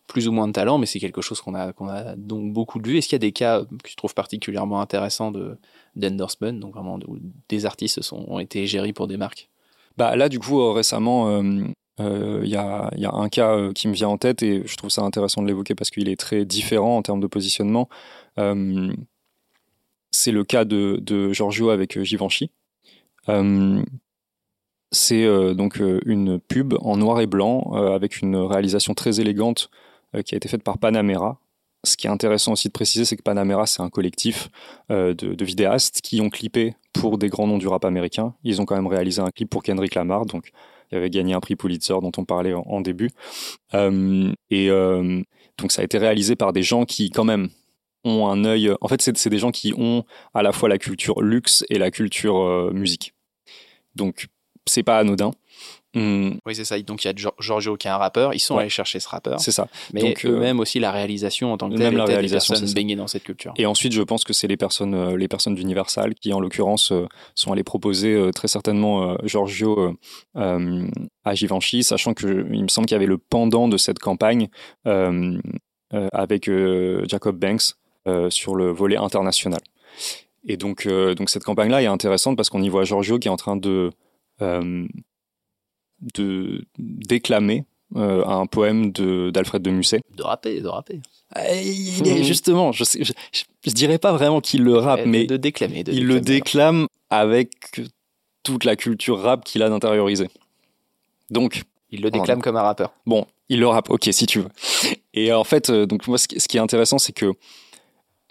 [0.06, 2.80] plus ou moins de talent, mais c'est quelque chose qu'on a, qu'on a donc beaucoup
[2.80, 2.98] vu.
[2.98, 5.32] Est-ce qu'il y a des cas que tu trouves particulièrement intéressants
[5.96, 7.18] d'endorsement, donc vraiment où
[7.48, 9.48] des artistes sont, ont été égéries pour des marques?
[9.96, 14.08] Bah, Là, du coup, récemment, il y, a, y, a, un cas qui me vient
[14.08, 17.02] en tête et je trouve ça intéressant de l'évoquer parce qu'il est très différent en
[17.02, 17.88] termes de positionnement
[20.12, 22.50] c'est le cas de, Giorgio avec euh, Givenchy.
[23.28, 23.82] Euh,
[24.92, 29.70] c'est euh, donc une pub en noir et blanc avec une réalisation très élégante
[30.26, 31.40] qui a été faite par Panamera.
[31.84, 34.50] Ce qui est intéressant aussi de préciser, c'est que Panamera, c'est un collectif
[34.90, 38.34] de, vidéastes qui ont clippé pour des grands noms du rap américain.
[38.44, 40.52] Ils ont quand même réalisé un clip pour Kendrick Lamar, donc
[40.90, 43.08] il avait gagné un prix Pulitzer dont on parlait en, début.
[43.72, 47.48] et donc ça a été réalisé par des gens qui, quand même,
[48.04, 48.72] ont un œil.
[48.80, 51.90] En fait, c'est des gens qui ont à la fois la culture luxe et la
[51.90, 53.14] culture euh, musique.
[53.94, 54.26] Donc,
[54.66, 55.32] c'est pas anodin.
[55.94, 56.38] Hum.
[56.46, 56.80] Oui, c'est ça.
[56.80, 58.32] Donc, il y a Giorgio qui est un rappeur.
[58.32, 59.38] Ils sont allés chercher ce rappeur.
[59.40, 59.68] C'est ça.
[59.92, 62.96] Mais Donc, eux-mêmes aussi, la réalisation en tant que telle, même la réalisation, des personnes
[62.96, 63.52] dans cette culture.
[63.56, 66.92] Et ensuite, je pense que c'est les personnes, euh, les personnes d'Universal qui, en l'occurrence,
[66.92, 69.94] euh, sont allées proposer très certainement Giorgio
[70.34, 74.48] à Givenchy, sachant que il me semble qu'il y avait le pendant de cette campagne
[75.92, 76.50] avec
[77.06, 77.81] Jacob Banks, euh,
[78.30, 79.60] sur le volet international.
[80.44, 83.30] Et donc, euh, donc cette campagne-là est intéressante parce qu'on y voit Giorgio qui est
[83.30, 83.90] en train de,
[84.40, 84.86] euh,
[86.14, 90.00] de déclamer un poème d'Alfred de, Musset.
[90.16, 91.00] De rapper, de rapper.
[92.22, 95.84] justement, je, je, dirais pas vraiment qu'il le rappe, mais de déclamer.
[95.86, 97.82] il le déclame avec
[98.44, 100.28] toute la culture rap qu'il a d'intérioriser.
[101.28, 102.94] Donc, il le déclame comme un rappeur.
[103.04, 104.48] Bon, il le rappe, ok, si tu veux.
[105.12, 107.34] Et en fait, donc moi, ce qui est intéressant, c'est que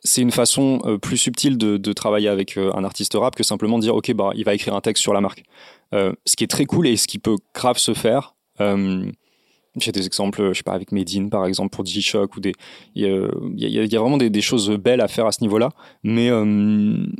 [0.03, 3.77] c'est une façon euh, plus subtile de, travailler avec euh, un artiste rap que simplement
[3.77, 5.43] dire ok bah il va écrire un texte sur la marque.
[5.93, 8.35] Euh, ce qui est très cool et ce qui peut grave se faire.
[9.77, 12.53] J'ai des exemples, je sais pas, avec Medine par exemple pour G-Shock ou des,
[12.95, 15.69] il y, a, vraiment des, choses belles à faire à ce niveau-là.
[16.03, 16.29] Mais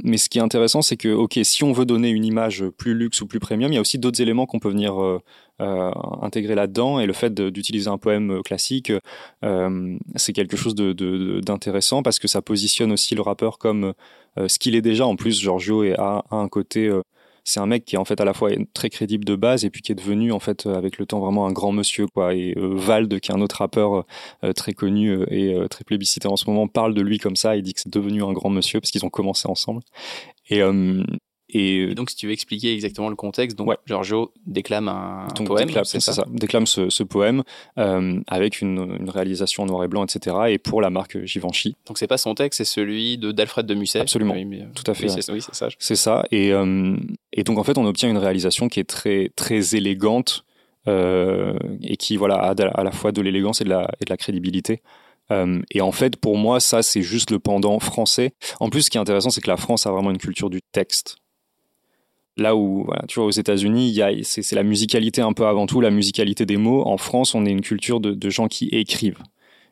[0.03, 2.93] mais ce qui est intéressant, c'est que ok, si on veut donner une image plus
[2.93, 5.21] luxe ou plus premium, il y a aussi d'autres éléments qu'on peut venir
[5.61, 5.91] euh,
[6.23, 6.99] intégré là-dedans.
[6.99, 8.91] Et le fait d'utiliser un poème euh, classique,
[9.43, 13.93] euh, c'est quelque chose d'intéressant parce que ça positionne aussi le rappeur comme
[14.37, 15.05] ce qu'il est déjà.
[15.05, 16.89] En plus, Giorgio a, un côté
[17.43, 19.69] c'est un mec qui est en fait à la fois très crédible de base et
[19.69, 22.33] puis qui est devenu en fait avec le temps vraiment un grand monsieur quoi.
[22.35, 24.05] Et Vald qui est un autre rappeur
[24.55, 27.73] très connu et très plébiscité en ce moment parle de lui comme ça et dit
[27.73, 29.81] que c'est devenu un grand monsieur parce qu'ils ont commencé ensemble.
[30.49, 30.61] Et,
[31.53, 35.99] et, donc, si tu veux expliquer exactement le contexte, donc Giorgio déclame un, poème, c'est
[35.99, 37.43] ça, déclame ce, poème
[37.77, 40.35] euh, avec une, réalisation en noir et blanc, etc.
[40.49, 41.75] Et pour la marque Givenchy.
[41.87, 43.99] Donc c'est pas son texte, c'est celui de d'Alfred de Musset.
[43.99, 45.07] Absolument, euh, tout à fait.
[45.31, 45.67] Oui, c'est ça.
[45.77, 46.23] C'est ça.
[46.31, 46.95] Et, euh,
[47.33, 50.45] et donc en fait, on obtient une réalisation qui est très très élégante
[50.87, 54.81] et qui voilà a à la fois de l'élégance et de la crédibilité.
[55.29, 58.33] et en fait, pour moi, ça, c'est juste le pendant français.
[58.59, 60.61] En plus, ce qui est intéressant, c'est que la France a vraiment une culture du
[60.71, 61.20] texte.
[62.41, 66.45] Là où, tu vois, aux États-Unis, c'est la musicalité un peu avant tout, la musicalité
[66.45, 66.85] des mots.
[66.87, 69.21] En France, on est une culture de, gens qui écrivent.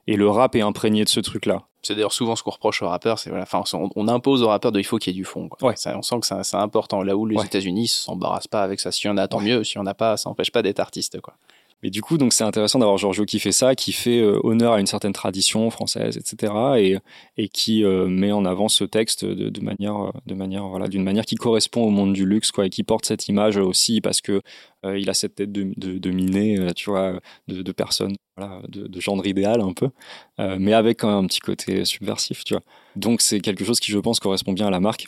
[0.07, 1.63] Et le rap est imprégné de ce truc-là.
[1.81, 3.63] C'est d'ailleurs souvent ce qu'on reproche aux rappeurs, c'est voilà, enfin,
[3.95, 5.47] on, impose aux rappeurs de il faut qu'il y ait du fond.
[5.47, 5.73] Quoi.
[5.95, 7.03] on sent que c'est important.
[7.03, 8.91] Là où les États-Unis s'embarrassent pas avec ça.
[8.91, 9.63] Si on a, tant mieux.
[9.63, 11.21] Si on n'a pas, ça n'empêche pas d'être artiste.
[11.21, 11.35] Quoi.
[11.83, 14.73] Mais du coup, donc c'est intéressant d'avoir Giorgio qui fait ça, qui fait euh, honneur
[14.73, 16.53] à une certaine tradition française, etc.
[16.77, 16.97] Et,
[17.37, 21.03] et qui euh, met en avant ce texte de, de manière, de manière, voilà, d'une
[21.03, 24.21] manière qui correspond au monde du luxe, quoi, et qui porte cette image aussi parce
[24.21, 24.41] que
[24.85, 28.61] euh, il a cette tête de, de, de miné, tu vois, de, de personne, voilà,
[28.67, 29.89] de, de gendre idéal un peu,
[30.37, 32.63] mais avec un petit côté subversif, tu vois.
[32.95, 35.07] Donc c'est quelque chose qui, je pense, correspond bien à la marque.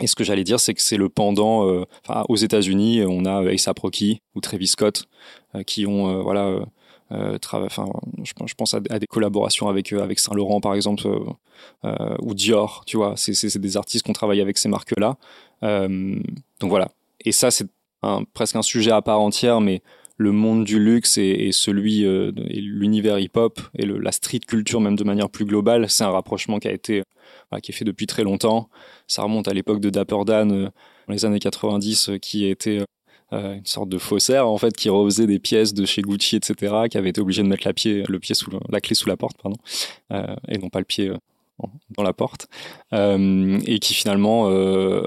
[0.00, 1.68] Et ce que j'allais dire, c'est que c'est le pendant.
[1.68, 5.04] Euh, enfin, aux États-Unis, on a A$AP Rocky ou Travis Scott
[5.54, 6.60] euh, qui ont, euh, voilà,
[7.10, 7.86] enfin,
[8.22, 11.08] je, pense à, des collaborations avec avec Saint Laurent par exemple
[12.20, 12.84] ou Dior.
[12.86, 15.16] Tu vois, c'est des artistes qui ont travaillé avec ces marques-là.
[15.62, 16.90] donc voilà.
[17.24, 17.66] Et ça, c'est
[18.34, 19.82] presque un sujet à part entière, mais
[20.18, 25.04] le monde du luxe et, celui et l'univers hip-hop et la street culture même de
[25.04, 27.02] manière plus globale, c'est un rapprochement qui a été
[27.62, 28.68] qui est fait depuis très longtemps.
[29.06, 30.64] Ça remonte à l'époque de Dapper Dan euh,
[31.06, 32.80] dans les années 90, euh, qui était
[33.32, 36.84] euh, une sorte de faussaire en fait qui refaisait des pièces de chez Gucci etc
[36.90, 39.18] qui avait été obligé de mettre la, pied, le pied sous la clé sous la
[39.18, 39.58] porte pardon
[40.48, 41.12] et non pas le pied
[41.94, 42.48] dans la porte
[42.90, 44.46] et qui finalement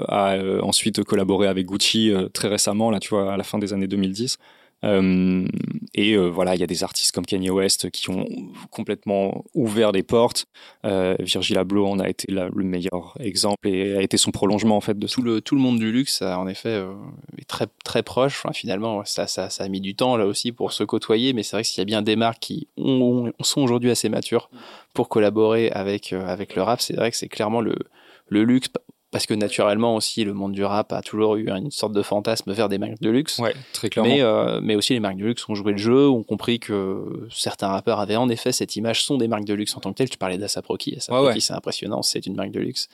[0.06, 3.88] a ensuite collaboré avec Gucci très récemment là tu vois à la fin des années
[3.88, 4.38] 2010
[4.84, 5.46] euh,
[5.94, 8.26] et euh, voilà, il y a des artistes comme Kanye West qui ont
[8.70, 10.46] complètement ouvert les portes.
[10.84, 14.80] Euh, Virgil Abloh en a été le meilleur exemple et a été son prolongement en
[14.80, 16.84] fait de tout le tout le monde du luxe, en effet,
[17.38, 18.44] est très très proche.
[18.52, 21.56] Finalement, ça, ça, ça a mis du temps là aussi pour se côtoyer, mais c'est
[21.56, 24.50] vrai qu'il y a bien des marques qui ont, sont aujourd'hui assez matures
[24.94, 26.80] pour collaborer avec avec le rap.
[26.80, 27.76] C'est vrai que c'est clairement le
[28.28, 28.68] le luxe
[29.12, 32.52] parce que naturellement aussi le monde du rap a toujours eu une sorte de fantasme
[32.52, 33.38] vers des marques de luxe.
[33.38, 34.10] Ouais, très clairement.
[34.10, 37.28] Mais, euh, mais aussi les marques de luxe ont joué le jeu, ont compris que
[37.30, 39.98] certains rappeurs avaient en effet cette image sont des marques de luxe en tant que
[39.98, 40.10] telles.
[40.10, 42.88] Tu parlais d'Asap Rocky, Asap Rocky c'est impressionnant, c'est une marque de luxe.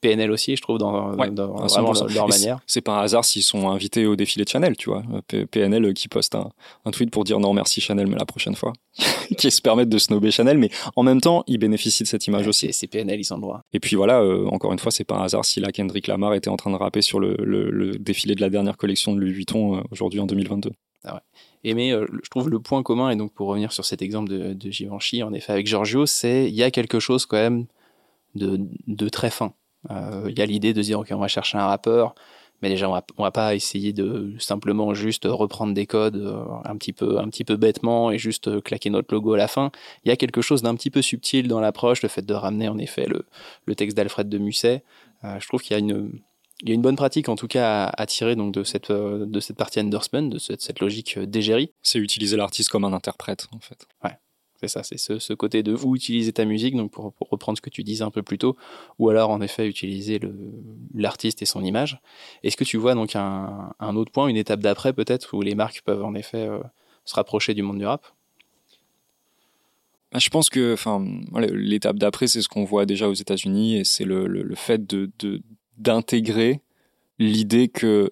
[0.00, 2.60] PNL aussi, je trouve, dans, dans ah, vraiment leur, manière.
[2.66, 5.02] C'est pas un hasard s'ils sont invités au défilé de Chanel, tu vois.
[5.50, 6.50] PNL euh, qui poste un,
[6.84, 8.72] un, tweet pour dire non merci Chanel, mais la prochaine fois.
[9.38, 12.46] qui se permettent de snober Chanel, mais en même temps, ils bénéficient de cette image
[12.46, 12.72] aussi.
[12.72, 13.62] C'est PNL, ils ont le droit.
[13.72, 16.34] Et puis voilà, euh, encore une fois, c'est pas un hasard si là Kendrick Lamar
[16.34, 19.20] était en train de rapper sur le, le, le défilé de la dernière collection de
[19.20, 20.70] Louis Vuitton euh, aujourd'hui en 2022.
[21.04, 21.20] Ah ouais.
[21.62, 24.54] Et mais je trouve le point commun, et donc pour revenir sur cet exemple de,
[24.54, 27.66] de Givenchy, en effet, avec Giorgio, c'est il y a quelque chose quand même
[28.34, 29.52] de, de très fin
[29.88, 32.14] il y a l'idée de dire, OK, on va chercher un rappeur,
[32.62, 36.44] mais déjà, on va, on va pas essayer de simplement juste reprendre des codes euh,
[36.64, 39.48] un petit peu, un petit peu bêtement et juste euh, claquer notre logo à la
[39.48, 39.70] fin.
[40.04, 42.68] Il y a quelque chose d'un petit peu subtil dans l'approche, le fait de ramener
[42.68, 43.24] en effet le,
[43.64, 44.82] le texte d'Alfred de Musset.
[45.22, 46.12] je trouve qu'il y a une,
[46.62, 49.40] il y a une bonne pratique en tout cas à, tirer donc de cette de
[49.40, 51.72] cette partie endorsement, de cette, cette logique d'égérie.
[51.82, 53.86] C'est utiliser l'artiste comme un interprète en fait.
[54.04, 54.16] Ouais.
[54.60, 57.70] C'est ça, c'est ce, côté de où utiliser ta musique, donc pour, reprendre ce que
[57.70, 58.58] tu disais un peu plus tôt,
[58.98, 60.20] ou alors en effet utiliser
[60.94, 61.98] l'artiste et son image.
[62.42, 65.80] Est-ce que tu vois donc un, autre point, une étape d'après peut-être, où les marques
[65.80, 66.58] peuvent en effet euh,
[67.06, 68.04] se rapprocher du monde du rap?
[70.12, 71.02] Bah, je pense que, enfin,
[71.38, 75.10] l'étape d'après, c'est ce qu'on voit déjà aux États-Unis, et c'est le, fait de
[75.78, 76.60] d'intégrer
[77.18, 78.10] l'idée que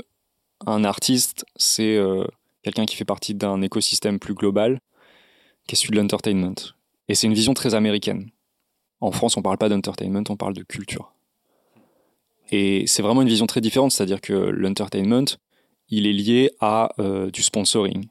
[0.66, 2.24] un artiste, c'est euh,
[2.62, 4.80] quelqu'un qui fait partie d'un écosystème plus global
[5.68, 6.74] qui est celui de l'entertainment?
[7.06, 8.30] Et c'est une vision très américaine.
[9.00, 11.12] En France, on parle pas d'entertainment, on parle de culture.
[12.50, 15.36] Et c'est vraiment une vision très différente, c'est-à-dire que l'entertainment,
[15.88, 18.08] il est lié à euh, du sponsoring.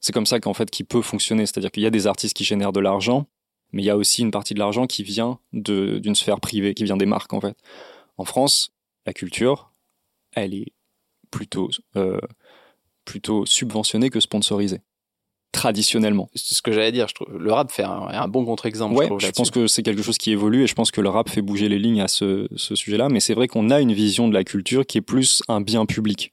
[0.00, 2.44] C'est comme ça qu'en fait qu'il peut fonctionner, c'est-à-dire qu'il y a des artistes qui
[2.44, 3.26] génèrent de l'argent,
[3.72, 6.84] mais il y a aussi une partie de l'argent qui vient d'une sphère privée, qui
[6.84, 7.56] vient des marques en fait.
[8.16, 8.72] En France,
[9.06, 9.72] la culture,
[10.32, 10.72] elle est
[11.30, 12.20] plutôt euh,
[13.04, 14.80] plutôt subventionnée que sponsorisée
[15.52, 16.30] traditionnellement.
[16.34, 17.08] C'est ce que j'allais dire.
[17.08, 18.94] Je trouve, le rap fait un, bon contre-exemple.
[18.94, 21.28] Ouais, je, pense que c'est quelque chose qui évolue et je pense que le rap
[21.28, 23.08] fait bouger les lignes à ce, ce sujet-là.
[23.08, 25.86] Mais c'est vrai qu'on a une vision de la culture qui est plus un bien
[25.86, 26.32] public.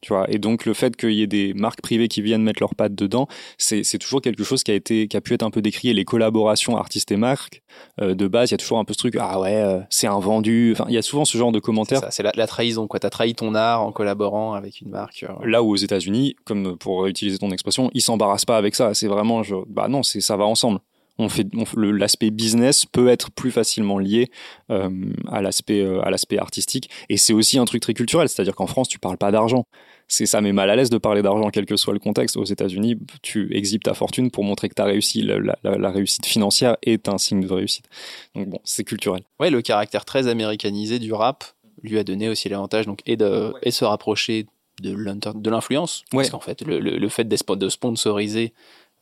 [0.00, 2.62] Tu vois, et donc le fait qu'il y ait des marques privées qui viennent mettre
[2.62, 5.50] leurs pattes dedans, c'est toujours quelque chose qui a été, qui a pu être un
[5.50, 5.92] peu décrié.
[5.92, 7.62] Les collaborations artistes et marques,
[8.00, 10.06] euh, de base, il y a toujours un peu ce truc, ah ouais, euh, c'est
[10.06, 10.72] un vendu.
[10.72, 12.00] Enfin, il y a souvent ce genre de commentaires.
[12.10, 13.00] C'est la, la, trahison, quoi.
[13.00, 15.24] T'as trahi ton art en collaborant avec une marque.
[15.28, 15.44] Euh.
[15.44, 18.94] Là où aux États-Unis, comme pour utiliser ton expression, ils s'embarrassent pas avec ça.
[18.94, 20.78] C'est vraiment, je, bah non, c'est ça va ensemble
[21.18, 24.30] on fait l'aspect business peut être plus facilement lié
[24.70, 24.88] euh,
[25.30, 26.88] à l'aspect euh, à l'aspect artistique.
[27.08, 28.28] Et c'est aussi un truc très culturel.
[28.28, 29.64] C'est-à-dire qu'en France tu parles pas d'argent.
[30.06, 32.36] C'est ça met mal à l'aise de parler d'argent quel que soit le contexte.
[32.36, 35.22] Aux États-Unis tu exhibes ta fortune pour montrer que tu as réussi.
[35.22, 37.86] La, réussite financière est un signe de réussite.
[38.34, 39.22] Donc bon c'est culturel.
[39.40, 41.44] Ouais le caractère très américanisé du rap
[41.82, 44.46] lui a donné aussi l'avantage donc et de et se rapprocher
[44.80, 46.04] de l'influence.
[46.12, 48.52] Parce qu'en fait le, le, fait de sponsoriser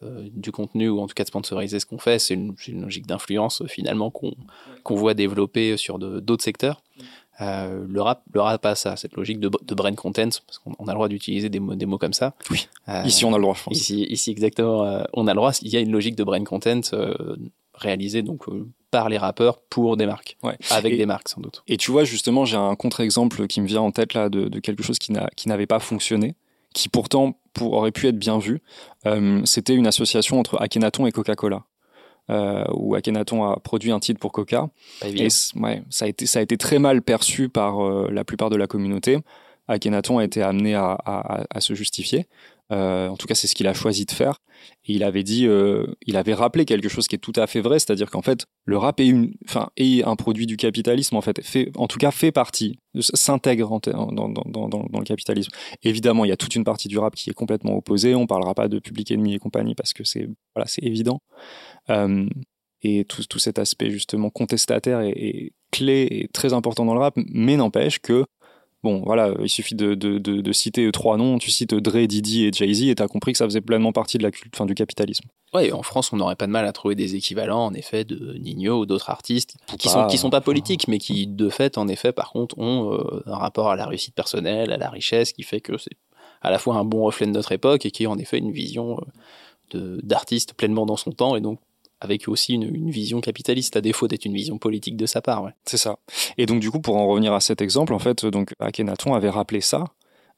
[0.02, 3.62] du contenu ou en tout cas de sponsoriser ce qu'on fait, c'est une, logique d'influence
[3.62, 6.82] euh, finalement qu'on voit développer sur d'autres secteurs.
[7.40, 10.72] Euh, le rap, le rap a ça, cette logique de, de brain content, parce qu'on
[10.72, 12.34] a le droit d'utiliser des mots, des mots comme ça.
[12.50, 12.68] Oui.
[13.04, 13.76] ici, on a le droit, je pense.
[13.76, 15.52] Ici, ici exactement, on a le droit.
[15.62, 16.80] Il y a une logique de brain content
[17.74, 18.44] réalisée donc
[18.90, 20.56] par les rappeurs pour des marques, ouais.
[20.70, 21.62] avec des marques sans doute.
[21.68, 24.60] Et tu vois, justement, j'ai un contre-exemple qui me vient en tête là de, de
[24.60, 26.36] quelque chose qui n'avait pas fonctionné,
[26.72, 28.60] qui pourtant pour, aurait pu être bien vu.
[29.06, 31.64] Euh, C'était une association entre Akhenaton et Coca-Cola.
[32.28, 34.68] Euh, où Akhenaton a produit un titre pour Coca.
[35.04, 35.28] Et
[35.60, 38.56] ouais, ça a été ça a été très mal perçu par euh, la plupart de
[38.56, 39.18] la communauté.
[39.68, 42.26] Akhenaton a été amené à, à, à se justifier.
[42.72, 44.38] Euh, en tout cas, c'est ce qu'il a choisi de faire.
[44.86, 47.78] Il avait dit, euh, il avait rappelé quelque chose qui est tout à fait vrai,
[47.78, 51.44] c'est-à-dire qu'en fait, le rap est une, enfin, est un produit du capitalisme en fait,
[51.44, 55.50] fait, en tout cas, fait partie, s'intègre dans, le capitalisme.
[55.82, 58.14] Évidemment, il y a toute une partie du rap qui est complètement opposée.
[58.14, 61.20] On parlera pas de Public Enemy et compagnie parce que c'est, voilà, c'est évident.
[61.90, 62.28] Euh,
[62.82, 67.00] et tout, tout cet aspect justement contestataire est, est clé et très important dans le
[67.00, 68.24] rap, mais n'empêche que
[68.86, 72.52] Bon, voilà, il suffit de, de, de, citer trois noms, tu cites Dre, Didi et
[72.52, 75.24] Jay-Z, et t'as compris que ça faisait pleinement partie de la culte, fin, du capitalisme.
[75.52, 78.34] Ouais, en France, on n'aurait pas de mal à trouver des équivalents, en effet, de
[78.38, 81.88] Nino ou d'autres artistes qui sont, qui sont pas politiques, mais qui, de fait, en
[81.88, 85.42] effet, par contre, ont euh, un rapport à la réussite personnelle, à la richesse, qui
[85.42, 85.96] fait que c'est
[86.40, 88.52] à la fois un bon reflet de notre époque et qui est en effet une
[88.52, 89.00] vision
[89.74, 91.58] euh, d'artiste pleinement dans son temps et donc
[92.00, 95.42] avec aussi une, vision capitaliste, à défaut d'être une vision politique de sa part.
[95.42, 95.52] Ouais.
[95.64, 95.98] C'est ça.
[96.38, 99.30] Et donc du coup, pour en revenir à cet exemple, en fait, donc Akhenaton avait
[99.30, 99.84] rappelé ça.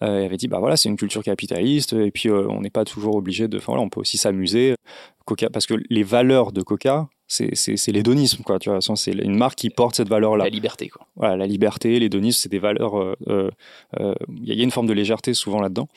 [0.03, 2.71] Euh, il avait dit bah voilà c'est une culture capitaliste et puis euh, on n'est
[2.71, 4.77] pas toujours obligé de enfin voilà on peut aussi s'amuser
[5.25, 9.37] Coca parce que les valeurs de Coca c'est c'est l'hédonisme quoi tu vois c'est une
[9.37, 12.61] marque qui porte cette valeur là la liberté quoi voilà la liberté l'hédonisme c'est des
[12.61, 13.51] valeurs il euh,
[13.99, 15.89] euh, y, y, a une forme de légèreté souvent là dedans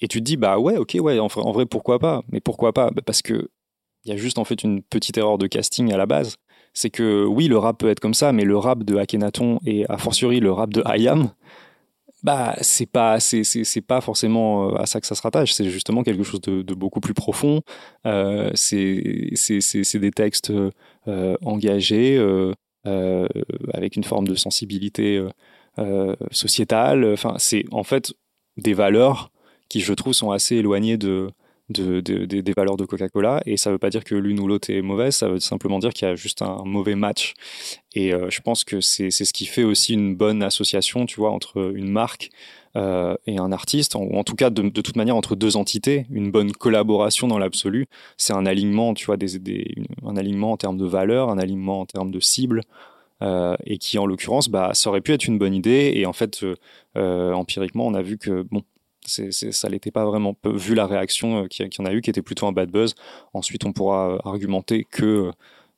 [0.00, 2.22] et tu te dis bah ouais ok ouais en vrai, en vrai pourquoi pas?
[2.30, 2.90] Mais pourquoi pas?
[2.90, 3.50] Bah, parce que
[4.04, 6.36] il y a juste en fait une petite erreur de casting à la base.
[6.72, 9.84] C'est que oui, le rap peut être comme ça, mais le rap de Akhenaton et
[9.88, 11.30] a fortiori le rap de Hayam,
[12.22, 15.52] bah c'est pas c'est c'est pas forcément euh, à ça que ça se rattache.
[15.52, 17.62] C'est justement quelque chose de, beaucoup plus profond.
[18.06, 20.52] Euh, c'est c'est des textes
[21.08, 23.28] euh, engagés euh,
[23.74, 25.22] avec une forme de sensibilité
[26.30, 27.04] sociétale.
[27.12, 28.12] Enfin, c'est en fait
[28.56, 29.30] des valeurs
[29.68, 31.30] qui je trouve sont assez éloignées de
[31.70, 33.40] de, des valeurs de Coca-Cola.
[33.46, 35.78] Et ça ne veut pas dire que l'une ou l'autre est mauvaise, ça veut simplement
[35.78, 37.34] dire qu'il y a juste un mauvais match.
[37.94, 41.30] Et euh, je pense que c'est ce qui fait aussi une bonne association, tu vois,
[41.30, 42.30] entre une marque
[42.76, 46.06] euh, et un artiste, ou en tout cas de, de, toute manière entre deux entités,
[46.10, 47.86] une bonne collaboration dans l'absolu.
[48.16, 51.86] C'est un alignement, tu vois, des, un alignement en termes de valeurs, un alignement en
[51.86, 52.62] termes de cible.
[53.22, 55.92] Euh, et qui en l'occurrence, bah, ça aurait pu être une bonne idée.
[55.94, 56.42] Et en fait,
[56.94, 58.62] empiriquement, on a vu que bon,
[59.10, 62.10] c'est, ça l'était pas vraiment, vu la réaction euh, qu'il y en a eu, qui
[62.10, 62.94] était plutôt un bad buzz.
[63.34, 65.32] Ensuite, on pourra euh, argumenter que euh,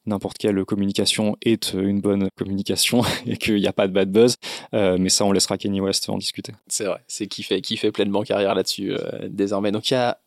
[0.06, 4.36] n'importe quelle communication est une bonne communication et qu'il n'y a pas de bad buzz.
[4.72, 6.52] mais ça, on laissera Kenny West en discuter.
[6.66, 8.94] C'est vrai, c'est qui fait pleinement carrière là-dessus
[9.28, 9.70] désormais.
[9.70, 10.18] Donc il y a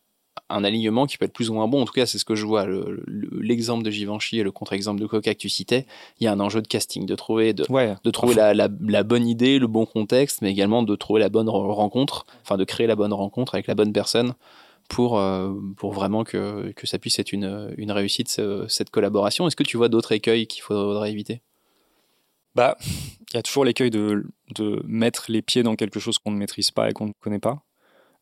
[0.49, 1.81] un alignement qui peut être plus ou moins bon.
[1.81, 2.67] En tout cas, c'est ce que je vois.
[3.31, 5.85] L'exemple de Givenchy et le contre-exemple de Coca que tu citais,
[6.19, 7.65] il y a un enjeu de casting, de trouver, de,
[8.03, 11.29] de trouver la, la, la, bonne idée, le bon contexte, mais également de trouver la
[11.29, 14.33] bonne rencontre, enfin de créer la bonne rencontre avec la bonne personne
[14.87, 19.47] pour, euh, pour vraiment que, que ça puisse être une, une réussite, cette collaboration.
[19.47, 21.41] Est-ce que tu vois d'autres écueils qu'il faudrait éviter?
[22.53, 22.77] Bah,
[23.31, 26.37] il y a toujours l'écueil de, de mettre les pieds dans quelque chose qu'on ne
[26.37, 27.63] maîtrise pas et qu'on ne connaît pas.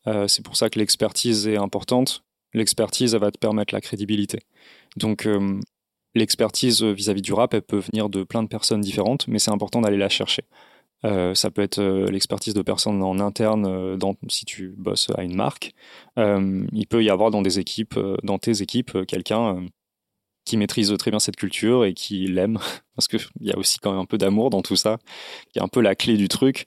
[0.06, 2.24] Euh, c'est pour ça que l'expertise est importante.
[2.52, 4.40] L'expertise, elle va te permettre la crédibilité.
[4.96, 5.60] Donc, euh,
[6.14, 9.80] l'expertise vis-à-vis du rap, elle peut venir de plein de personnes différentes, mais c'est important
[9.80, 10.44] d'aller la chercher.
[11.04, 15.34] Euh, ça peut être l'expertise de personnes en interne dans, si tu bosses à une
[15.34, 15.72] marque.
[16.16, 19.66] Il peut y avoir dans des équipes, dans tes équipes, quelqu'un
[20.44, 22.58] qui maîtrise très bien cette culture et qui l'aime,
[22.94, 24.98] parce qu'il y a aussi quand même un peu d'amour dans tout ça,
[25.52, 26.66] qui est un peu la clé du truc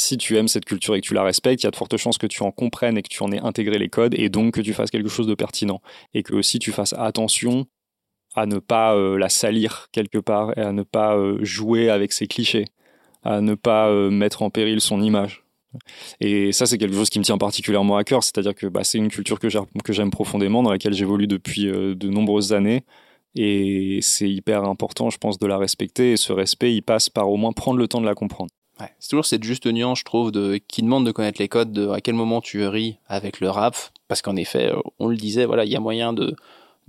[0.00, 1.96] si tu aimes cette culture et que tu la respectes, il y a de fortes
[1.96, 4.54] chances que tu en comprennes et que tu en aies intégré les codes et donc
[4.54, 5.80] que tu fasses quelque chose de pertinent.
[6.14, 7.66] Et que aussi tu fasses attention
[8.34, 12.12] à ne pas euh, la salir quelque part et à ne pas euh, jouer avec
[12.12, 12.66] ses clichés,
[13.24, 15.44] à ne pas euh, mettre en péril son image.
[16.20, 18.98] Et ça, c'est quelque chose qui me tient particulièrement à cœur, c'est-à-dire que bah, c'est
[18.98, 22.84] une culture que j'aime profondément, dans laquelle j'évolue depuis de nombreuses années.
[23.36, 26.12] Et c'est hyper important, je pense, de la respecter.
[26.12, 28.50] Et ce respect, il passe par au moins prendre le temps de la comprendre.
[28.98, 31.88] C'est toujours cette juste nuance, je trouve, de, qui demande de connaître les codes, de
[31.88, 33.76] à quel moment tu ris avec le rap,
[34.08, 36.34] parce qu'en effet, on le disait, voilà, il y a moyen de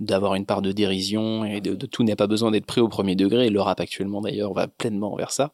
[0.00, 3.14] d'avoir une part de dérision et de, tout n'est pas besoin d'être pris au premier
[3.14, 3.48] degré.
[3.50, 5.52] Le rap actuellement d'ailleurs va pleinement vers ça.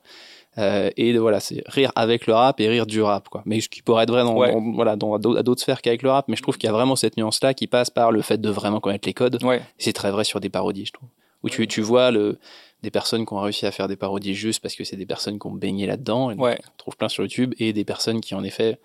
[0.56, 3.42] Euh, et de, voilà, c'est rire avec le rap et rire du rap, quoi.
[3.44, 4.34] Mais ce qui pourrait être vrai dans,
[4.74, 6.96] voilà, dans, à d'autres sphères qu'avec le rap, mais je trouve qu'il y a vraiment
[6.96, 9.42] cette nuance-là qui passe par le fait de vraiment connaître les codes.
[9.44, 9.60] Ouais.
[9.76, 11.08] C'est très vrai sur des parodies, je trouve.
[11.44, 12.38] Où tu, tu vois le,
[12.82, 15.38] des personnes qui ont réussi à faire des parodies juste parce que c'est des personnes
[15.38, 16.58] qui ont baigné là-dedans, et donc Ouais.
[16.66, 18.78] on trouve plein sur YouTube, et des personnes qui en effet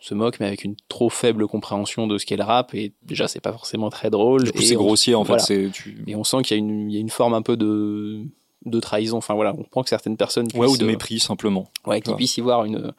[0.00, 3.26] se moquent mais avec une trop faible compréhension de ce qu'est le rap, et déjà
[3.26, 4.44] c'est pas forcément très drôle.
[4.44, 5.42] Du coup, et c'est on- grossier en voilà.
[5.42, 5.70] fait.
[5.70, 6.04] Tu...
[6.06, 8.20] Et on sent qu'il y, a une- il y a une forme un peu de,
[8.66, 9.16] de trahison.
[9.16, 11.70] Enfin voilà, on comprend que certaines personnes ouais ou puissent, de euh, mépris simplement.
[11.86, 12.16] ouais, qu'il Ouais.
[12.16, 12.92] puisse y voir une,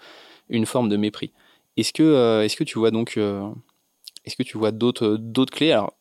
[0.49, 1.31] une forme de mépris.
[1.77, 3.47] Est-ce que, euh, est-ce que tu vois donc, euh,
[4.25, 5.71] est-ce que tu vois d'autres, d'autres clés?
[5.71, 5.93] Alors,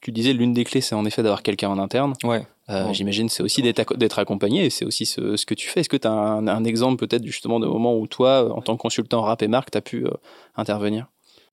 [0.00, 2.14] tu disais l'une des clés, c'est en effet d'avoir quelqu'un en interne.
[2.24, 2.46] Ouais.
[2.70, 2.94] Euh, Ouais.
[2.94, 5.80] J'imagine c'est aussi d'être, acco- d'être accompagné, et c'est aussi ce, ce que tu fais.
[5.80, 8.76] Est-ce que tu as un, un exemple peut-être justement de moment où toi, en tant
[8.76, 10.10] que consultant rap et marque, tu as pu euh,
[10.56, 11.06] intervenir?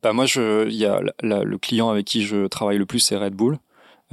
[0.04, 3.16] Bah moi, je, y a la- le client avec qui je travaille le plus, c'est
[3.18, 3.58] Red Bull.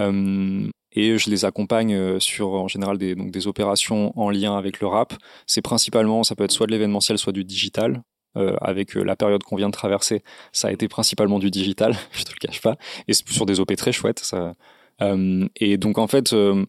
[0.00, 4.56] Euh, et je les accompagne euh, sur en général des, donc des opérations en lien
[4.56, 5.12] avec le rap.
[5.46, 8.02] C'est principalement, ça peut être soit de l'événementiel, soit du digital.
[8.38, 10.22] Euh, avec la période qu'on vient de traverser,
[10.52, 12.76] ça a été principalement du digital, je te le cache pas,
[13.06, 14.20] et c'est sur des OP très chouettes.
[14.20, 14.54] Ça.
[15.02, 16.64] Euh, et donc en fait, euh,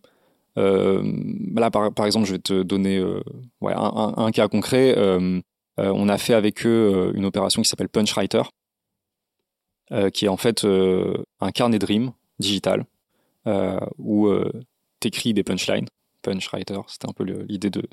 [0.55, 3.21] là par, exemple, je vais te donner euh,
[3.61, 4.95] un, cas concret.
[4.97, 5.41] Euh,
[5.79, 8.43] euh, on a fait avec eux euh, une opération qui s'appelle Punchwriter,
[9.91, 12.85] euh, qui est en fait euh, un carnet de rimes digital
[13.47, 14.51] euh, où euh,
[14.99, 15.87] t'écris des punchlines.
[16.21, 17.83] Punchwriter, c'était un peu l'idée de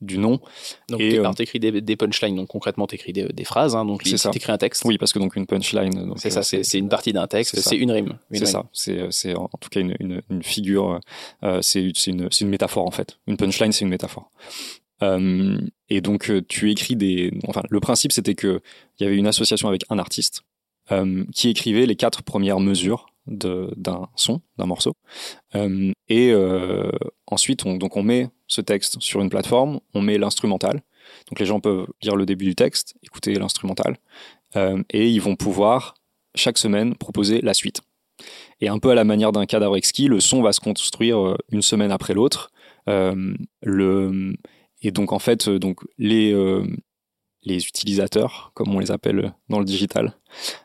[0.00, 0.40] du nom.
[0.88, 4.02] Donc, Et, euh, t'écris des, des punchlines, donc concrètement, t'écris des, des phrases, hein, donc
[4.02, 4.84] t'écris un texte.
[4.84, 6.12] Oui, parce que donc une punchline.
[6.16, 8.18] C'est euh, ça, c'est, une partie d'un texte, c'est une rime.
[8.32, 11.00] C'est ça, c'est c'est en tout cas une, une, une figure,
[11.42, 13.18] euh, c'est une, métaphore en fait.
[13.26, 14.30] Une punchline, c'est une métaphore.
[15.02, 18.60] Euh, et donc euh, tu écris des, enfin le principe c'était que
[18.98, 20.42] il y avait une association avec un artiste
[20.90, 24.94] euh, qui écrivait les quatre premières mesures d'un son, d'un morceau,
[25.54, 26.90] Euh, et euh,
[27.26, 30.82] ensuite on donc on met ce texte sur une plateforme, on met l'instrumental.
[31.28, 33.96] Donc les gens peuvent lire le début du texte, écouter l'instrumental,
[34.56, 35.94] euh, et ils vont pouvoir
[36.34, 37.80] chaque semaine proposer la suite.
[38.60, 41.36] Et un peu à la manière d'un cadavre exquis, le son va se construire euh,
[41.52, 42.50] une semaine après l'autre.
[42.88, 43.34] Euh,
[44.82, 46.34] et donc en fait, donc les
[47.42, 50.16] les utilisateurs, comme on les appelle dans le digital,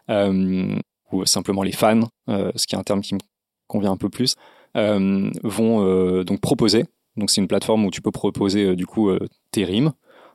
[0.09, 3.19] ou simplement les fans, ce qui est un terme qui me
[3.67, 4.35] convient un peu plus,
[4.75, 6.85] vont donc proposer.
[7.17, 9.93] Donc c'est une plateforme où tu peux proposer euh, du coup euh, tes rimes.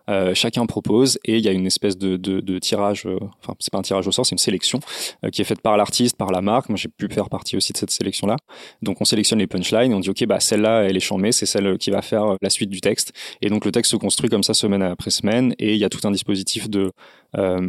[0.08, 3.54] Euh, chacun propose et il y a une espèce de, de, de tirage, euh, enfin
[3.58, 4.80] c'est pas un tirage au sort, c'est une sélection
[5.24, 6.68] euh, qui est faite par l'artiste, par la marque.
[6.70, 8.36] Moi j'ai pu faire partie aussi de cette sélection-là.
[8.80, 11.46] Donc on sélectionne les punchlines, et on dit ok bah celle-là elle est chambée, c'est
[11.46, 13.12] celle qui va faire la suite du texte.
[13.42, 15.88] Et donc le texte se construit comme ça semaine après semaine et il y a
[15.90, 16.90] tout un dispositif de
[17.36, 17.68] euh,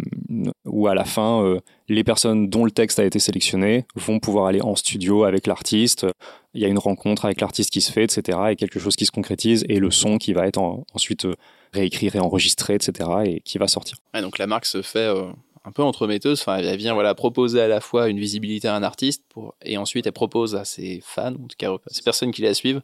[0.66, 1.60] où à la fin euh,
[1.90, 6.06] les personnes dont le texte a été sélectionné vont pouvoir aller en studio avec l'artiste.
[6.54, 8.38] Il y a une rencontre avec l'artiste qui se fait, etc.
[8.52, 11.28] Et quelque chose qui se concrétise et le son qui va être en- ensuite
[11.76, 13.10] euh, réécrit, réenregistré, etc.
[13.26, 13.98] Et qui va sortir.
[14.14, 15.32] Ouais, donc la marque se fait euh,
[15.66, 16.42] un peu entremetteuse.
[16.42, 19.78] Enfin, elle vient voilà proposer à la fois une visibilité à un artiste pour, et
[19.78, 22.82] ensuite elle propose à ses fans, en tout cas à ces personnes qui la suivent,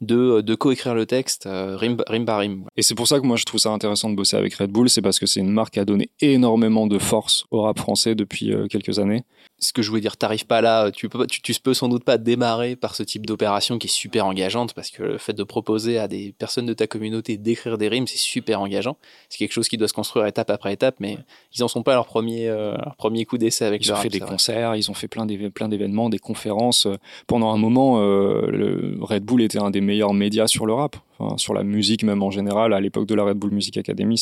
[0.00, 2.64] de, de coécrire le texte euh, rime, rime par rime.
[2.76, 4.88] Et c'est pour ça que moi je trouve ça intéressant de bosser avec Red Bull,
[4.88, 8.14] c'est parce que c'est une marque qui a donné énormément de force au rap français
[8.14, 9.24] depuis euh, quelques années.
[9.60, 11.88] Ce que je voulais dire, t'arrives pas là, tu peux, pas- tu, tu peux sans
[11.88, 15.32] doute pas démarrer par ce type d'opération qui est super engageante parce que le fait
[15.32, 18.96] de proposer à des personnes de ta communauté d'écrire des rimes, c'est super engageant.
[19.28, 21.18] C'est quelque chose qui doit se construire étape après étape, mais
[21.56, 23.94] ils en sont pas à leur premier, euh, leur premier coup d'essai avec Ils ont
[23.94, 26.86] rap, fait des concerts, ils ont fait plein d'événements, des conférences.
[26.86, 26.94] Euh,
[27.26, 30.94] Pendant un moment, euh, le Red Bull était un des meilleurs médias sur le rap,
[31.18, 32.72] enfin, sur la musique même en général.
[32.72, 34.18] À l'époque de la Red Bull Music Academy,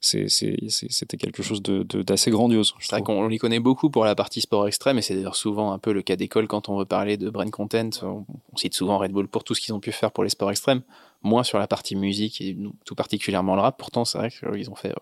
[0.00, 2.74] c'était quelque chose de- de- d'assez grandiose.
[2.80, 5.72] C'est vrai qu'on les connaît beaucoup pour la partie sport extrême, et c'est d'ailleurs souvent
[5.72, 7.90] un peu le cas d'école quand on veut parler de brain content.
[8.02, 10.30] On, on cite souvent Red Bull pour tout ce qu'ils ont pu faire pour les
[10.30, 10.82] sports extrêmes,
[11.22, 13.76] moins sur la partie musique et tout particulièrement le rap.
[13.78, 14.94] Pourtant, c'est vrai qu'ils ont fait, euh,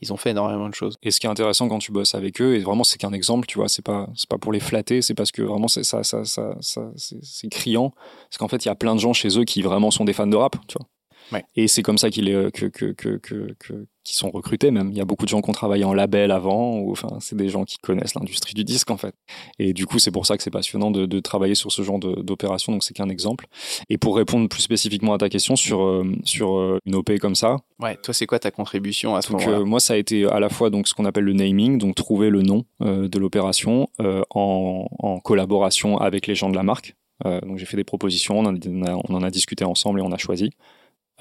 [0.00, 0.96] ils ont fait énormément de choses.
[1.02, 3.46] Et ce qui est intéressant quand tu bosses avec eux, et vraiment c'est qu'un exemple,
[3.46, 6.02] tu vois, c'est pas c'est pas pour les flatter, c'est parce que vraiment c'est ça
[6.02, 7.92] ça ça, c'est criant,
[8.28, 10.12] parce qu'en fait il y a plein de gens chez eux qui vraiment sont des
[10.12, 10.86] fans de rap, tu vois.
[11.32, 11.44] Ouais.
[11.56, 14.90] Et c'est comme ça qu'il est que que que que que qui sont recrutés même.
[14.92, 17.36] Il y a beaucoup de gens qui ont travaillé en label avant, ou enfin c'est
[17.36, 19.14] des gens qui connaissent l'industrie du disque en fait.
[19.58, 21.98] Et du coup c'est pour ça que c'est passionnant de, de travailler sur ce genre
[21.98, 22.72] d'opération.
[22.72, 23.46] Donc c'est qu'un exemple.
[23.88, 27.34] Et pour répondre plus spécifiquement à ta question sur euh, sur euh, une OP comme
[27.34, 29.96] ça, Ouais, toi, c'est quoi ta contribution à ce donc moment-là euh, moi, ça a
[29.96, 33.06] été à la fois donc ce qu'on appelle le naming, donc trouver le nom euh,
[33.08, 36.94] de l'opération euh, en, en collaboration avec les gens de la marque.
[37.26, 40.02] Euh, donc j'ai fait des propositions, on en, a, on en a discuté ensemble et
[40.02, 40.50] on a choisi.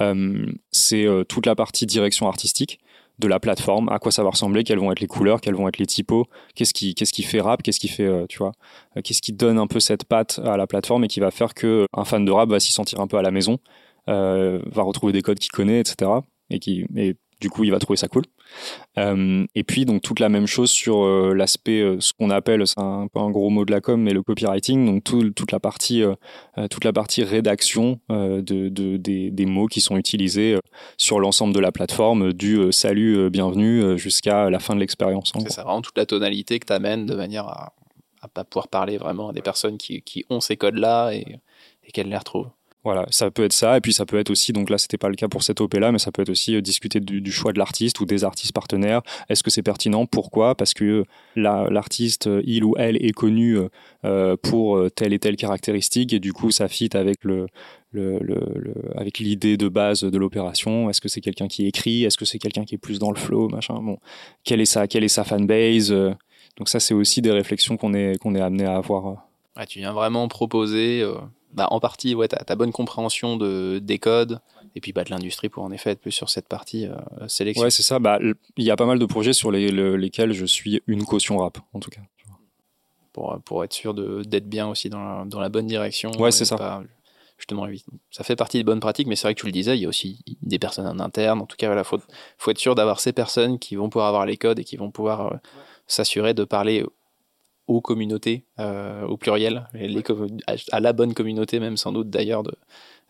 [0.02, 2.80] Euh, c'est euh, toute la partie direction artistique
[3.20, 5.68] de la plateforme, à quoi ça va ressembler, quelles vont être les couleurs, quels vont
[5.70, 8.52] être les typos, qu'est-ce qui, qu'est-ce qui fait rap, qu'est-ce qui fait, euh, tu vois,
[9.04, 11.86] qu'est-ce qui donne un peu cette patte à la plateforme et qui va faire que
[11.94, 13.60] un fan de rap va s'y sentir un peu à la maison,
[14.10, 16.12] euh, va retrouver des codes qu'il connaît, etc.
[16.50, 18.24] Et qui, et Du coup, il va trouver ça cool.
[18.98, 22.66] Euh, et puis, donc, toute la même chose sur euh, l'aspect, euh, ce qu'on appelle,
[22.66, 24.86] c'est un peu un gros mot de la com, mais le copywriting.
[24.86, 26.04] Donc, toute la partie,
[26.70, 30.58] toute la partie rédaction de, des, des, mots qui sont utilisés
[30.98, 35.32] sur l'ensemble de la plateforme, du salut, bienvenue, jusqu'à la fin de l'expérience.
[35.40, 37.74] C'est ça, vraiment toute la tonalité que tu amènes de manière à,
[38.22, 41.40] à, pouvoir parler vraiment à des personnes qui, qui ont ces codes-là et,
[41.84, 42.50] et qu'elles les retrouvent.
[42.86, 45.10] Voilà, ça peut être ça, et puis ça peut être aussi, donc là c'était pas
[45.10, 47.52] le cas pour cette OP là, mais ça peut être aussi euh, discuter du, choix
[47.52, 49.02] de l'artiste ou des artistes partenaires.
[49.28, 50.06] Est-ce que c'est pertinent?
[50.06, 50.54] Pourquoi?
[50.54, 51.04] Parce que
[51.36, 53.58] l'artiste, euh, il ou elle est connu
[54.06, 57.18] euh, pour telle et telle caractéristique, et du coup ça fit avec
[59.18, 60.88] l'idée de base de l'opération.
[60.92, 62.04] Est-ce que c'est quelqu'un qui écrit?
[62.04, 63.50] Est-ce que c'est quelqu'un qui est plus dans le flow?
[63.50, 63.82] Machin.
[63.82, 63.98] Bon,
[64.44, 68.20] quelle est sa, quelle est sa fanbase Donc ça c'est aussi des réflexions qu'on est
[68.20, 69.26] qu'on est amené à avoir.
[69.68, 71.04] tu viens vraiment proposer
[71.56, 74.42] bah, en partie, ouais, tu as, bonne compréhension de, des codes
[74.76, 76.98] et puis bah, de l'industrie pour en effet être plus sur cette partie euh,
[77.28, 77.64] sélection.
[77.64, 77.98] Ouais, c'est ça.
[77.98, 78.20] Bah,
[78.58, 81.58] il y a pas mal de projets sur les, lesquels je suis une caution rap,
[81.74, 82.02] en tout cas.
[83.14, 86.12] Pour, pour être sûr d'être bien aussi dans la, dans la bonne direction.
[86.20, 86.84] Ouais, c'est ça.
[87.38, 87.66] justement,
[88.12, 89.86] ça fait partie des bonnes pratiques, mais c'est vrai que tu le disais, il y
[89.86, 91.40] a aussi des personnes en interne.
[91.40, 92.00] En tout cas, il faut,
[92.38, 94.92] faut être sûr d'avoir ces personnes qui vont pouvoir avoir les codes et qui vont
[94.92, 95.38] pouvoir euh,
[95.88, 96.84] s'assurer de parler
[97.68, 100.04] aux communautés euh, au pluriel, les,
[100.72, 102.44] à la bonne communauté même sans doute d'ailleurs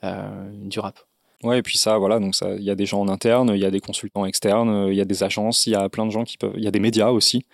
[0.04, 1.00] euh, du rap.
[1.44, 3.60] Ouais, et puis ça, voilà, donc ça, il y a des gens en interne, il
[3.60, 6.12] y a des consultants externes, il y a des agences, il y a plein de
[6.12, 7.46] gens qui peuvent, il y a des médias aussi.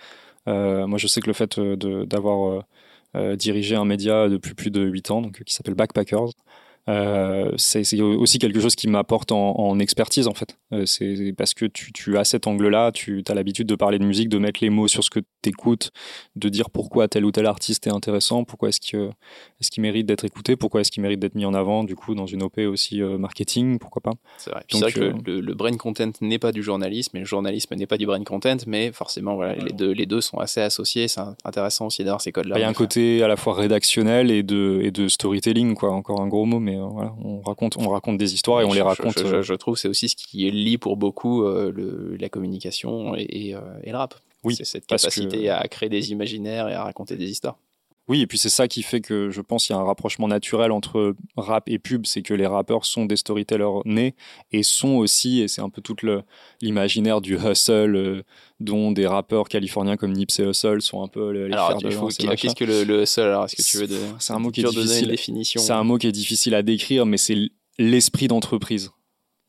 [0.47, 2.63] Euh, moi, je sais que le fait d'avoir
[3.35, 6.29] dirigé un média depuis plus de 8 ans, donc qui s'appelle Backpackers,
[6.89, 10.57] euh, c'est aussi quelque chose qui m'apporte en, expertise en fait.
[10.73, 14.05] Euh, c'est parce que tu, tu as cet angle-là, tu as l'habitude de parler de
[14.05, 15.91] musique, de mettre les mots sur ce que tu écoutes,
[16.36, 20.05] de dire pourquoi tel ou tel artiste est intéressant, pourquoi est-ce qu'il est qu'il mérite
[20.05, 22.59] d'être écouté, pourquoi est-ce qu'il mérite d'être mis en avant, du coup dans une OP
[22.59, 24.11] aussi euh, marketing, pourquoi pas.
[24.38, 24.63] C'est vrai.
[24.71, 28.05] vrai que le, brain content n'est pas du journalisme et le journalisme n'est pas du
[28.05, 32.03] brain content, mais forcément voilà, les, deux, les deux sont assez associés, c'est intéressant aussi
[32.03, 32.57] d'avoir ces codes-là.
[32.57, 35.91] Il y a un côté à la fois rédactionnel et de, et de storytelling, quoi,
[35.91, 38.82] encore un gros mot, mais euh, on raconte, on raconte des histoires et on les
[38.82, 39.17] raconte.
[39.17, 43.22] Je, je, trouve c'est aussi ce qui lie pour beaucoup euh, le, la communication et,
[43.22, 43.55] et,
[43.86, 44.15] le rap.
[44.43, 47.57] Oui, c'est cette capacité à créer des imaginaires et à raconter des histoires.
[48.12, 50.28] Oui, et puis c'est ça qui fait que je pense qu'il y a un rapprochement
[50.28, 54.16] naturel entre rap et pub, c'est que les rappeurs sont des storytellers nés
[54.51, 55.95] et sont aussi, et c'est un peu tout
[56.62, 58.26] l'imaginaire du hustle
[58.59, 62.66] dont des rappeurs californiens comme Nipsey Hussle sont un peu les alors, de Qu'est-ce que
[62.66, 65.45] le, hustle alors Est-ce que tu veux de, C'est un mot qui est difficile.
[65.62, 67.38] C'est un mot qui est difficile à décrire, mais c'est
[67.80, 68.91] l'esprit d'entreprise.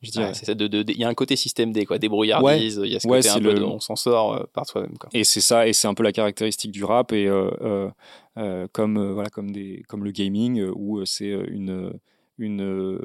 [0.03, 0.31] Je dirais.
[0.33, 3.07] c'est de, il y a un côté système D, quoi, débrouillardise, il y a ce
[3.07, 4.95] côté un peu de, on s'en sort euh, par soi-même.
[5.13, 7.89] Et c'est ça, et c'est un peu la caractéristique du rap, et euh, euh,
[8.35, 11.99] comme, voilà, comme, des, comme le gaming, où c'est une,
[12.37, 12.99] une,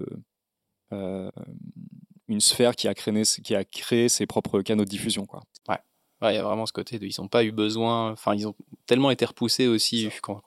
[0.91, 5.27] une sphère qui a, créé, qui a créé ses propres canaux de diffusion.
[5.27, 5.43] Quoi.
[5.69, 5.79] Ouais
[6.23, 8.55] il y a vraiment ce côté de ils n'ont pas eu besoin, enfin ils ont
[8.87, 10.43] tellement été repoussés aussi quand,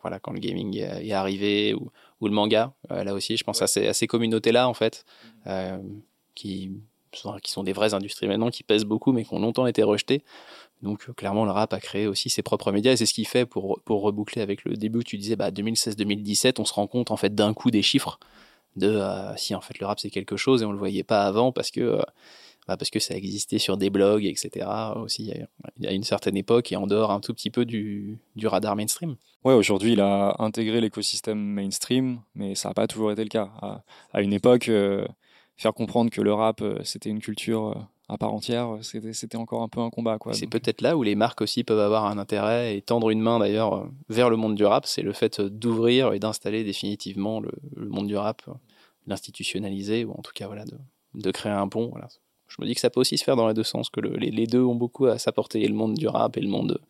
[0.00, 3.60] voilà, quand le gaming est, arrivé ou, ou le manga, euh, là aussi je pense
[3.62, 5.28] à ces, ces communautés-là en fait, mm.
[5.48, 5.78] euh,
[6.34, 6.72] qui,
[7.10, 10.22] qui sont des vraies industries maintenant, qui pèsent beaucoup mais qui ont longtemps été rejetées.
[10.82, 13.46] Donc clairement le rap a créé aussi ses propres médias et c'est ce qu'il fait
[13.46, 17.16] pour, pour reboucler avec le début tu disais bah, 2016-2017 on se rend compte en
[17.16, 18.18] fait d'un coup des chiffres
[18.76, 21.24] de euh, si en fait le rap c'est quelque chose et on le voyait pas
[21.24, 22.02] avant parce que
[22.66, 24.66] bah, parce que ça existait sur des blogs, etc.
[24.96, 25.32] aussi
[25.78, 28.48] il y a une certaine époque et en dehors un tout petit peu du, du
[28.48, 29.16] radar mainstream.
[29.44, 33.50] Ouais, aujourd'hui il a intégré l'écosystème mainstream, mais ça n'a pas toujours été le cas.
[34.12, 35.06] À, une époque, euh,
[35.56, 39.62] faire comprendre que le rap euh, c'était une culture euh, à part entière, c'était encore
[39.62, 40.18] un peu un combat.
[40.32, 43.38] C'est peut-être là où les marques aussi peuvent avoir un intérêt et tendre une main
[43.38, 47.50] d'ailleurs vers le monde du rap, c'est le fait d'ouvrir et d'installer définitivement le,
[47.88, 48.42] monde du rap,
[49.06, 50.78] l'institutionnaliser ou en tout cas voilà, de,
[51.14, 51.88] de créer un pont.
[51.90, 52.08] Voilà
[52.48, 54.46] je me dis que ça peut aussi se faire dans les deux sens, que les,
[54.46, 56.80] deux ont beaucoup à s'apporter, le monde du rap et le monde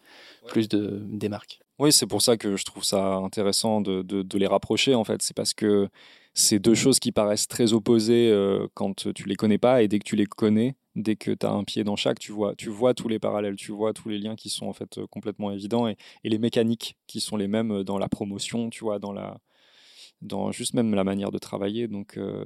[0.46, 1.60] plus de, des marques.
[1.78, 5.22] Oui, c'est pour ça que je trouve ça intéressant de, de, les rapprocher, en fait.
[5.22, 5.88] C'est parce que
[6.38, 9.98] c'est deux choses qui paraissent très opposées euh, quand tu les connais pas, et dès
[9.98, 12.68] que tu les connais, dès que tu as un pied dans chaque, tu vois, tu
[12.68, 15.88] vois tous les parallèles, tu vois tous les liens qui sont en fait complètement évidents,
[15.88, 19.40] et, et les mécaniques qui sont les mêmes dans la promotion, tu vois, dans la
[20.22, 21.88] dans juste même la manière de travailler.
[21.88, 22.44] Donc, euh,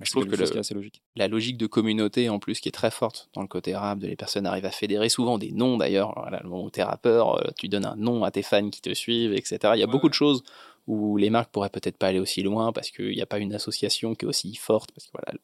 [0.00, 1.02] je trouve que assez logique.
[1.16, 4.06] la logique de communauté en plus qui est très forte dans le côté rap, de
[4.06, 6.14] les personnes arrivent à fédérer souvent des noms d'ailleurs.
[6.30, 8.94] Le moment où t'es rappeur, euh, tu donnes un nom à tes fans qui te
[8.94, 9.58] suivent, etc.
[9.74, 10.44] Il y a beaucoup de choses
[10.88, 13.54] où les marques pourraient peut-être pas aller aussi loin parce qu'il n'y a pas une
[13.54, 14.90] association qui est aussi forte.
[14.92, 15.38] Parce que voilà,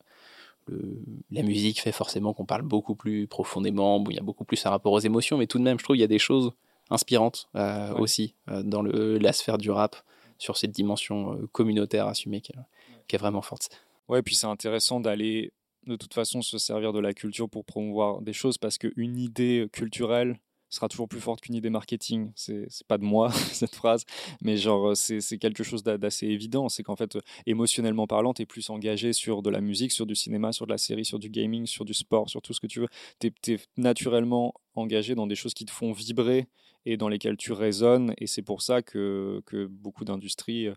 [0.67, 0.99] le,
[1.31, 4.65] la musique fait forcément qu'on parle beaucoup plus profondément, où il y a beaucoup plus
[4.67, 6.53] un rapport aux émotions, mais tout de même, je trouve qu'il y a des choses
[6.91, 9.97] inspirantes euh, aussi euh, dans le, la sphère du rap
[10.39, 12.59] sur cette dimension communautaire assumée qui est,
[13.07, 13.69] qui est vraiment forte.
[14.09, 15.53] Ouais, puis c'est intéressant d'aller
[15.87, 19.69] de toute façon se servir de la culture pour promouvoir des choses parce qu'une idée
[19.73, 20.39] culturelle
[20.75, 22.31] sera toujours plus forte qu'une idée marketing.
[22.35, 24.05] C'est pas de moi cette phrase,
[24.43, 26.69] mais genre c'est quelque chose d'assez évident.
[26.69, 30.15] C'est qu'en fait, émotionnellement parlant, tu es plus engagé sur de la musique, sur du
[30.15, 32.67] cinéma, sur de la série, sur du gaming, sur du sport, sur tout ce que
[32.67, 32.89] tu veux.
[33.21, 36.49] Tu es, naturellement engagé dans des choses qui te font vibrer
[36.87, 38.15] et dans lesquelles tu résonnes.
[38.19, 40.69] Et c'est pour ça que, que beaucoup d'industries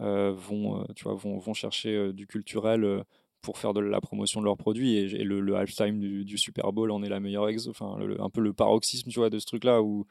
[0.00, 3.04] euh, vont, euh, vont, vont chercher euh, du culturel
[3.44, 6.90] pour faire de la promotion de leurs produits et, le, le halftime du, Super Bowl
[6.90, 9.64] en est la meilleure ex enfin un peu le paroxysme tu vois de ce truc
[9.64, 10.06] là où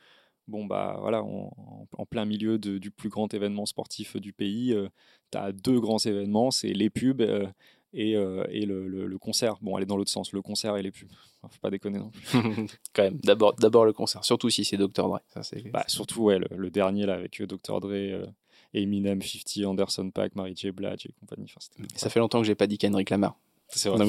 [0.47, 4.87] bon bah voilà en plein milieu du plus grand événement sportif du pays euh,
[5.31, 7.47] tu as deux grands événements c'est les pubs euh,
[7.95, 9.57] et, euh, et le, le, concert.
[9.61, 11.11] Bon elle est dans l'autre sens le concert et les pubs.
[11.43, 12.11] Faut pas déconner non
[12.93, 16.23] quand même d'abord d'abord le concert surtout si c'est Dr Dre ça c'est bah, surtout
[16.23, 18.33] ouais le, dernier là avec Dr Dre
[18.73, 20.71] Eminem, 50, Anderson Paak, Mary J.
[20.71, 21.51] Blige et compagnie.
[21.95, 23.35] ça fait longtemps que j'ai pas dit Kendrick Lamar.
[23.75, 24.01] Vrai.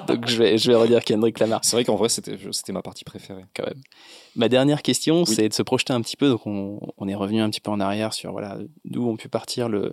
[0.06, 1.60] Donc, je, vais, je, vais, redire Kendrick Lamar.
[1.62, 3.44] C'est vrai qu'en vrai, c'était, ma partie préférée.
[3.54, 3.82] Quand même.
[4.36, 6.28] Ma dernière question, c'est de se projeter un petit peu.
[6.28, 9.68] Donc, on, est revenu un petit peu en arrière sur voilà, d'où on pu partir
[9.68, 9.92] le,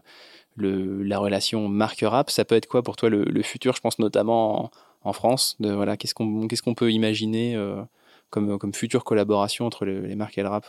[0.56, 2.30] le, la relation marque-rap.
[2.30, 3.76] Ça peut être quoi pour toi le, futur?
[3.76, 4.72] Je pense notamment
[5.04, 5.56] en, France.
[5.60, 7.82] De, voilà, qu'est-ce qu'on, qu'est-ce qu'on peut imaginer euh,
[8.30, 10.66] comme, comme future collaboration entre les marques et le rap?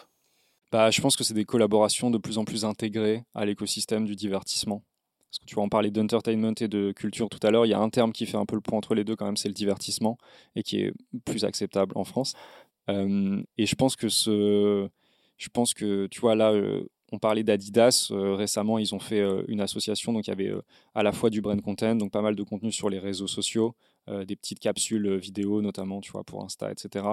[0.73, 4.17] Bah, je pense que c'est des collaborations de plus en plus intégrées à l'écosystème du
[4.17, 4.83] divertissement.
[5.31, 7.75] Parce que tu vas en parler d'entertainment et de culture tout à l'heure, il y
[7.75, 9.49] a un terme qui fait un peu le point entre les deux quand même, c'est
[9.49, 10.19] le divertissement,
[10.55, 10.93] et qui est
[11.25, 12.35] plus acceptable en France.
[12.89, 14.89] Euh, et je pense que ce,
[15.37, 19.23] je pense que tu vois là, euh, on parlait d'Adidas euh, récemment, ils ont fait
[19.49, 20.53] une association, donc il y avait
[20.95, 23.75] à la fois du brand content, donc pas mal de contenu sur les réseaux sociaux,
[24.09, 27.07] euh, des petites capsules vidéo notamment, tu vois, pour Insta, etc.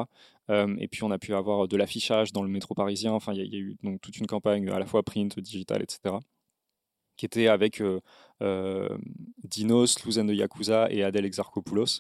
[0.50, 3.14] Euh, et puis on a pu avoir de l'affichage dans le métro parisien.
[3.14, 6.16] Enfin, il y, a eu donc toute une campagne à la fois print, digital, etc.
[7.18, 8.98] qui était avec euh,
[9.44, 12.00] Dinos, Louzen de Yakuza et Adèle Exarchopoulos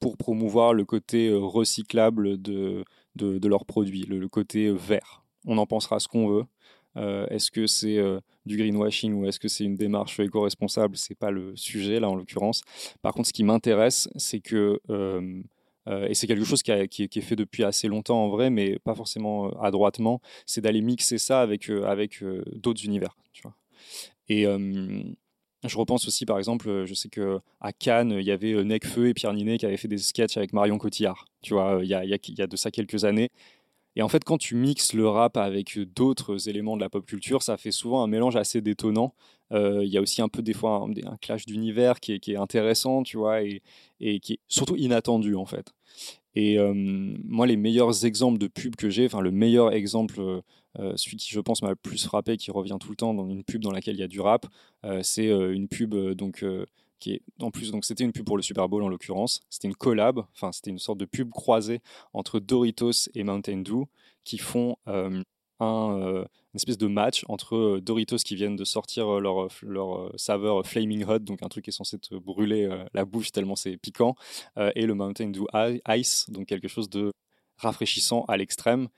[0.00, 2.84] pour promouvoir le côté recyclable de,
[3.14, 5.22] de, leurs produits, le, côté vert.
[5.46, 6.44] On en pensera ce qu'on veut.
[6.96, 10.96] Euh, est-ce que c'est euh, du greenwashing ou est-ce que c'est une démarche éco-responsable?
[10.96, 12.62] C'est pas le sujet là en l'occurrence.
[13.02, 15.42] Par contre, ce qui m'intéresse, c'est que euh,
[16.08, 19.50] et c'est quelque chose qui, est fait depuis assez longtemps en vrai, mais pas forcément
[19.60, 22.22] adroitement, c'est d'aller mixer ça avec, avec
[22.52, 23.16] d'autres univers.
[23.32, 23.54] Tu vois.
[24.28, 29.08] Et je repense aussi, par exemple, je sais que à Cannes, il y avait Necfeu
[29.08, 31.24] et Pierre Ninet qui avaient fait des sketchs avec Marion Cotillard.
[31.42, 33.30] Tu vois, il y a, il y a de ça quelques années.
[33.96, 37.42] Et en fait, quand tu mixes le rap avec d'autres éléments de la pop culture,
[37.42, 39.14] ça fait souvent un mélange assez détonnant.
[39.52, 43.02] Euh, il y a aussi un peu des fois un, clash d'univers qui est, intéressant,
[43.02, 43.62] tu vois, et,
[44.20, 45.72] qui est surtout inattendu en fait.
[46.36, 50.92] Et euh, moi, les meilleurs exemples de pubs que j'ai, enfin le meilleur exemple, euh,
[50.94, 53.42] celui qui je pense m'a le plus frappé, qui revient tout le temps dans une
[53.42, 54.46] pub dans laquelle il y a du rap,
[55.02, 56.44] c'est une pub donc
[57.00, 59.40] qui est en plus donc c'était une pub pour le Super Bowl en l'occurrence.
[59.50, 61.80] C'était une collab, enfin c'était une sorte de pub croisée
[62.12, 63.84] entre Doritos et Mountain Dew
[64.24, 65.22] qui font euh,
[65.60, 70.12] un, euh, une espèce de match entre euh, Doritos qui viennent de sortir leur, leur
[70.18, 73.76] saveur Flaming Hot, donc un truc qui est censé te brûler la bouche tellement c'est
[73.76, 74.14] piquant,
[74.56, 75.46] et le Mountain Dew
[75.88, 77.12] Ice, donc quelque chose de
[77.56, 78.88] rafraîchissant à l'extrême.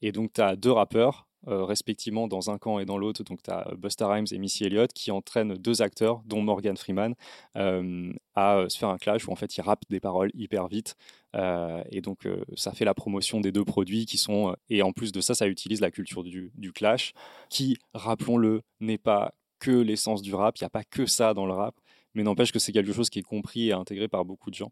[0.00, 3.24] Et donc tu as deux rappeurs, euh, respectivement dans un camp et dans l'autre.
[3.24, 7.14] Donc, tu as Buster Rhymes et Missy Elliott qui entraînent deux acteurs, dont Morgan Freeman,
[7.56, 10.68] euh, à euh, se faire un clash où en fait ils rappent des paroles hyper
[10.68, 10.94] vite.
[11.34, 14.54] et donc, ça fait la promotion des deux produits qui sont.
[14.70, 17.12] et en plus de ça, ça utilise la culture du, du clash,
[17.48, 20.58] qui, rappelons-le, n'est pas que l'essence du rap.
[20.58, 21.74] Il n'y a pas que ça dans le rap
[22.14, 24.70] mais n'empêche que c'est quelque chose qui est compris et intégré par beaucoup de gens.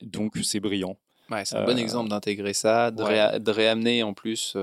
[0.00, 0.96] donc c'est brillant.
[1.30, 4.56] Ouais, c'est un bon exemple d'intégrer ça, de, de, réamener en plus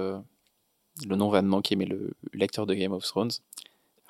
[1.07, 3.31] le nom va me manquer, mais le lecteur de Game of Thrones.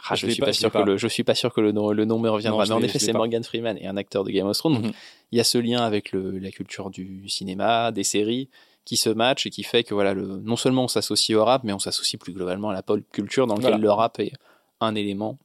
[0.08, 1.92] Ah, je, ne suis pas, sûr que le, je suis pas sûr que le nom,
[1.92, 2.64] le nom me reviendra.
[2.66, 4.82] mais en effet, c'est Morgan Freeman et un acteur de Game of Thrones.
[4.82, 4.92] Mhm.
[5.32, 8.50] il y a ce lien avec le, la culture du cinéma, des séries,
[8.86, 11.64] qui se matchent et qui fait que voilà, le, non seulement on s'associe au rap,
[11.64, 14.32] mais on s'associe plus globalement à la pop culture dans laquelle le rap est
[14.80, 15.38] un élément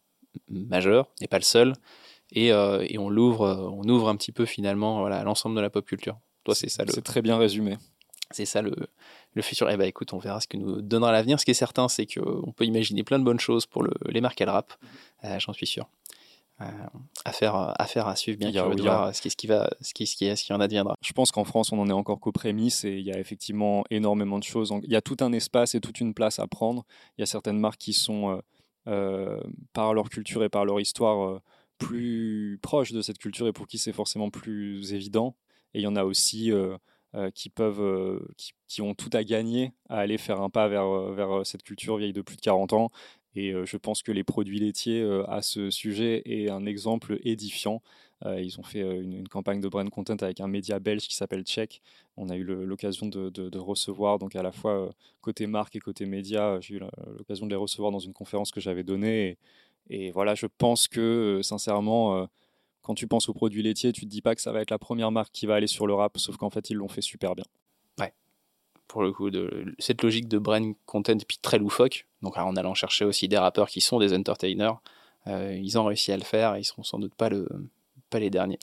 [0.48, 1.74] majeur, n'est pas le seul.
[2.32, 5.70] Et, euh, et on l'ouvre, on ouvre un petit peu finalement voilà, l'ensemble de la
[5.70, 6.16] pop culture.
[6.44, 6.84] Toi, c'est ça.
[6.88, 7.76] C'est très bien résumé.
[8.34, 8.74] C'est ça le,
[9.34, 9.70] le futur.
[9.70, 11.38] Eh ben écoute, on verra ce que nous donnera l'avenir.
[11.38, 14.20] Ce qui est certain, c'est qu'on peut imaginer plein de bonnes choses pour le, les
[14.20, 14.72] marques à le rap.
[15.24, 15.88] Euh, j'en suis sûr.
[16.60, 16.66] Euh,
[17.24, 20.06] affaire, affaire à suivre bien a, de voir ce qui, ce qui va ce qui,
[20.06, 20.94] ce qui, ce qui en adviendra.
[21.02, 23.84] Je pense qu'en France on en est encore qu'aux prémices et il y a effectivement
[23.90, 24.72] énormément de choses.
[24.84, 26.84] Il y a tout un espace et toute une place à prendre.
[27.18, 28.40] Il y a certaines marques qui sont euh,
[28.86, 29.40] euh
[29.72, 31.40] par leur culture et par leur histoire
[31.78, 35.34] plus proches de cette culture et pour qui c'est forcément plus évident.
[35.74, 36.52] Et il y en a aussi
[37.34, 38.18] qui peuvent, euh,
[38.68, 41.96] qui, ont tout à gagner à aller faire un pas vers, euh, vers cette culture
[41.96, 42.90] vieille de plus de 40 ans.
[43.36, 47.82] Et je pense que les produits laitiers à ce sujet est un exemple édifiant
[48.24, 51.82] ils ont fait une, campagne de brand content avec un média belge qui s'appelle Check.
[52.16, 56.60] On a eu l'occasion de, recevoir, donc à la fois côté marque et côté média,
[56.60, 56.80] j'ai eu
[57.18, 59.36] l'occasion de les recevoir dans une conférence que j'avais donnée.
[59.90, 62.28] Et, voilà, je pense que sincèrement,
[62.84, 64.78] quand tu penses aux produits laitiers, tu te dis pas que ça va être la
[64.78, 67.34] première marque qui va aller sur le rap, sauf qu'en fait, ils l'ont fait super
[67.34, 67.44] bien.
[67.98, 68.12] Ouais.
[68.86, 72.74] Pour le coup, de, cette logique de brand content puis très loufoque, donc en allant
[72.74, 74.80] chercher aussi des rappeurs qui sont des entertainers,
[75.26, 77.48] euh, ils ont réussi à le faire et ils seront sans doute pas, le,
[78.10, 78.58] pas les derniers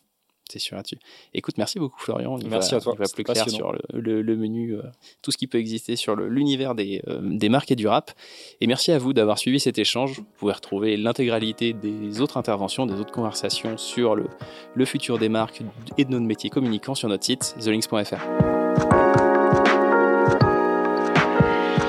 [0.51, 0.99] c'est sûr là-dessus.
[1.33, 2.37] Écoute, merci beaucoup Florian.
[2.49, 2.93] merci à toi.
[2.95, 4.81] Il va plus clair sur le, menu, euh,
[5.21, 8.11] tout ce qui peut exister sur l'univers des, euh, des marques et du rap.
[8.59, 10.17] Et merci à vous d'avoir suivi cet échange.
[10.17, 14.27] Vous pouvez retrouver l'intégralité des autres interventions, des autres conversations sur le,
[14.75, 15.61] le futur des marques
[15.97, 18.50] et de notre métier communicant sur notre site thelinks.fr.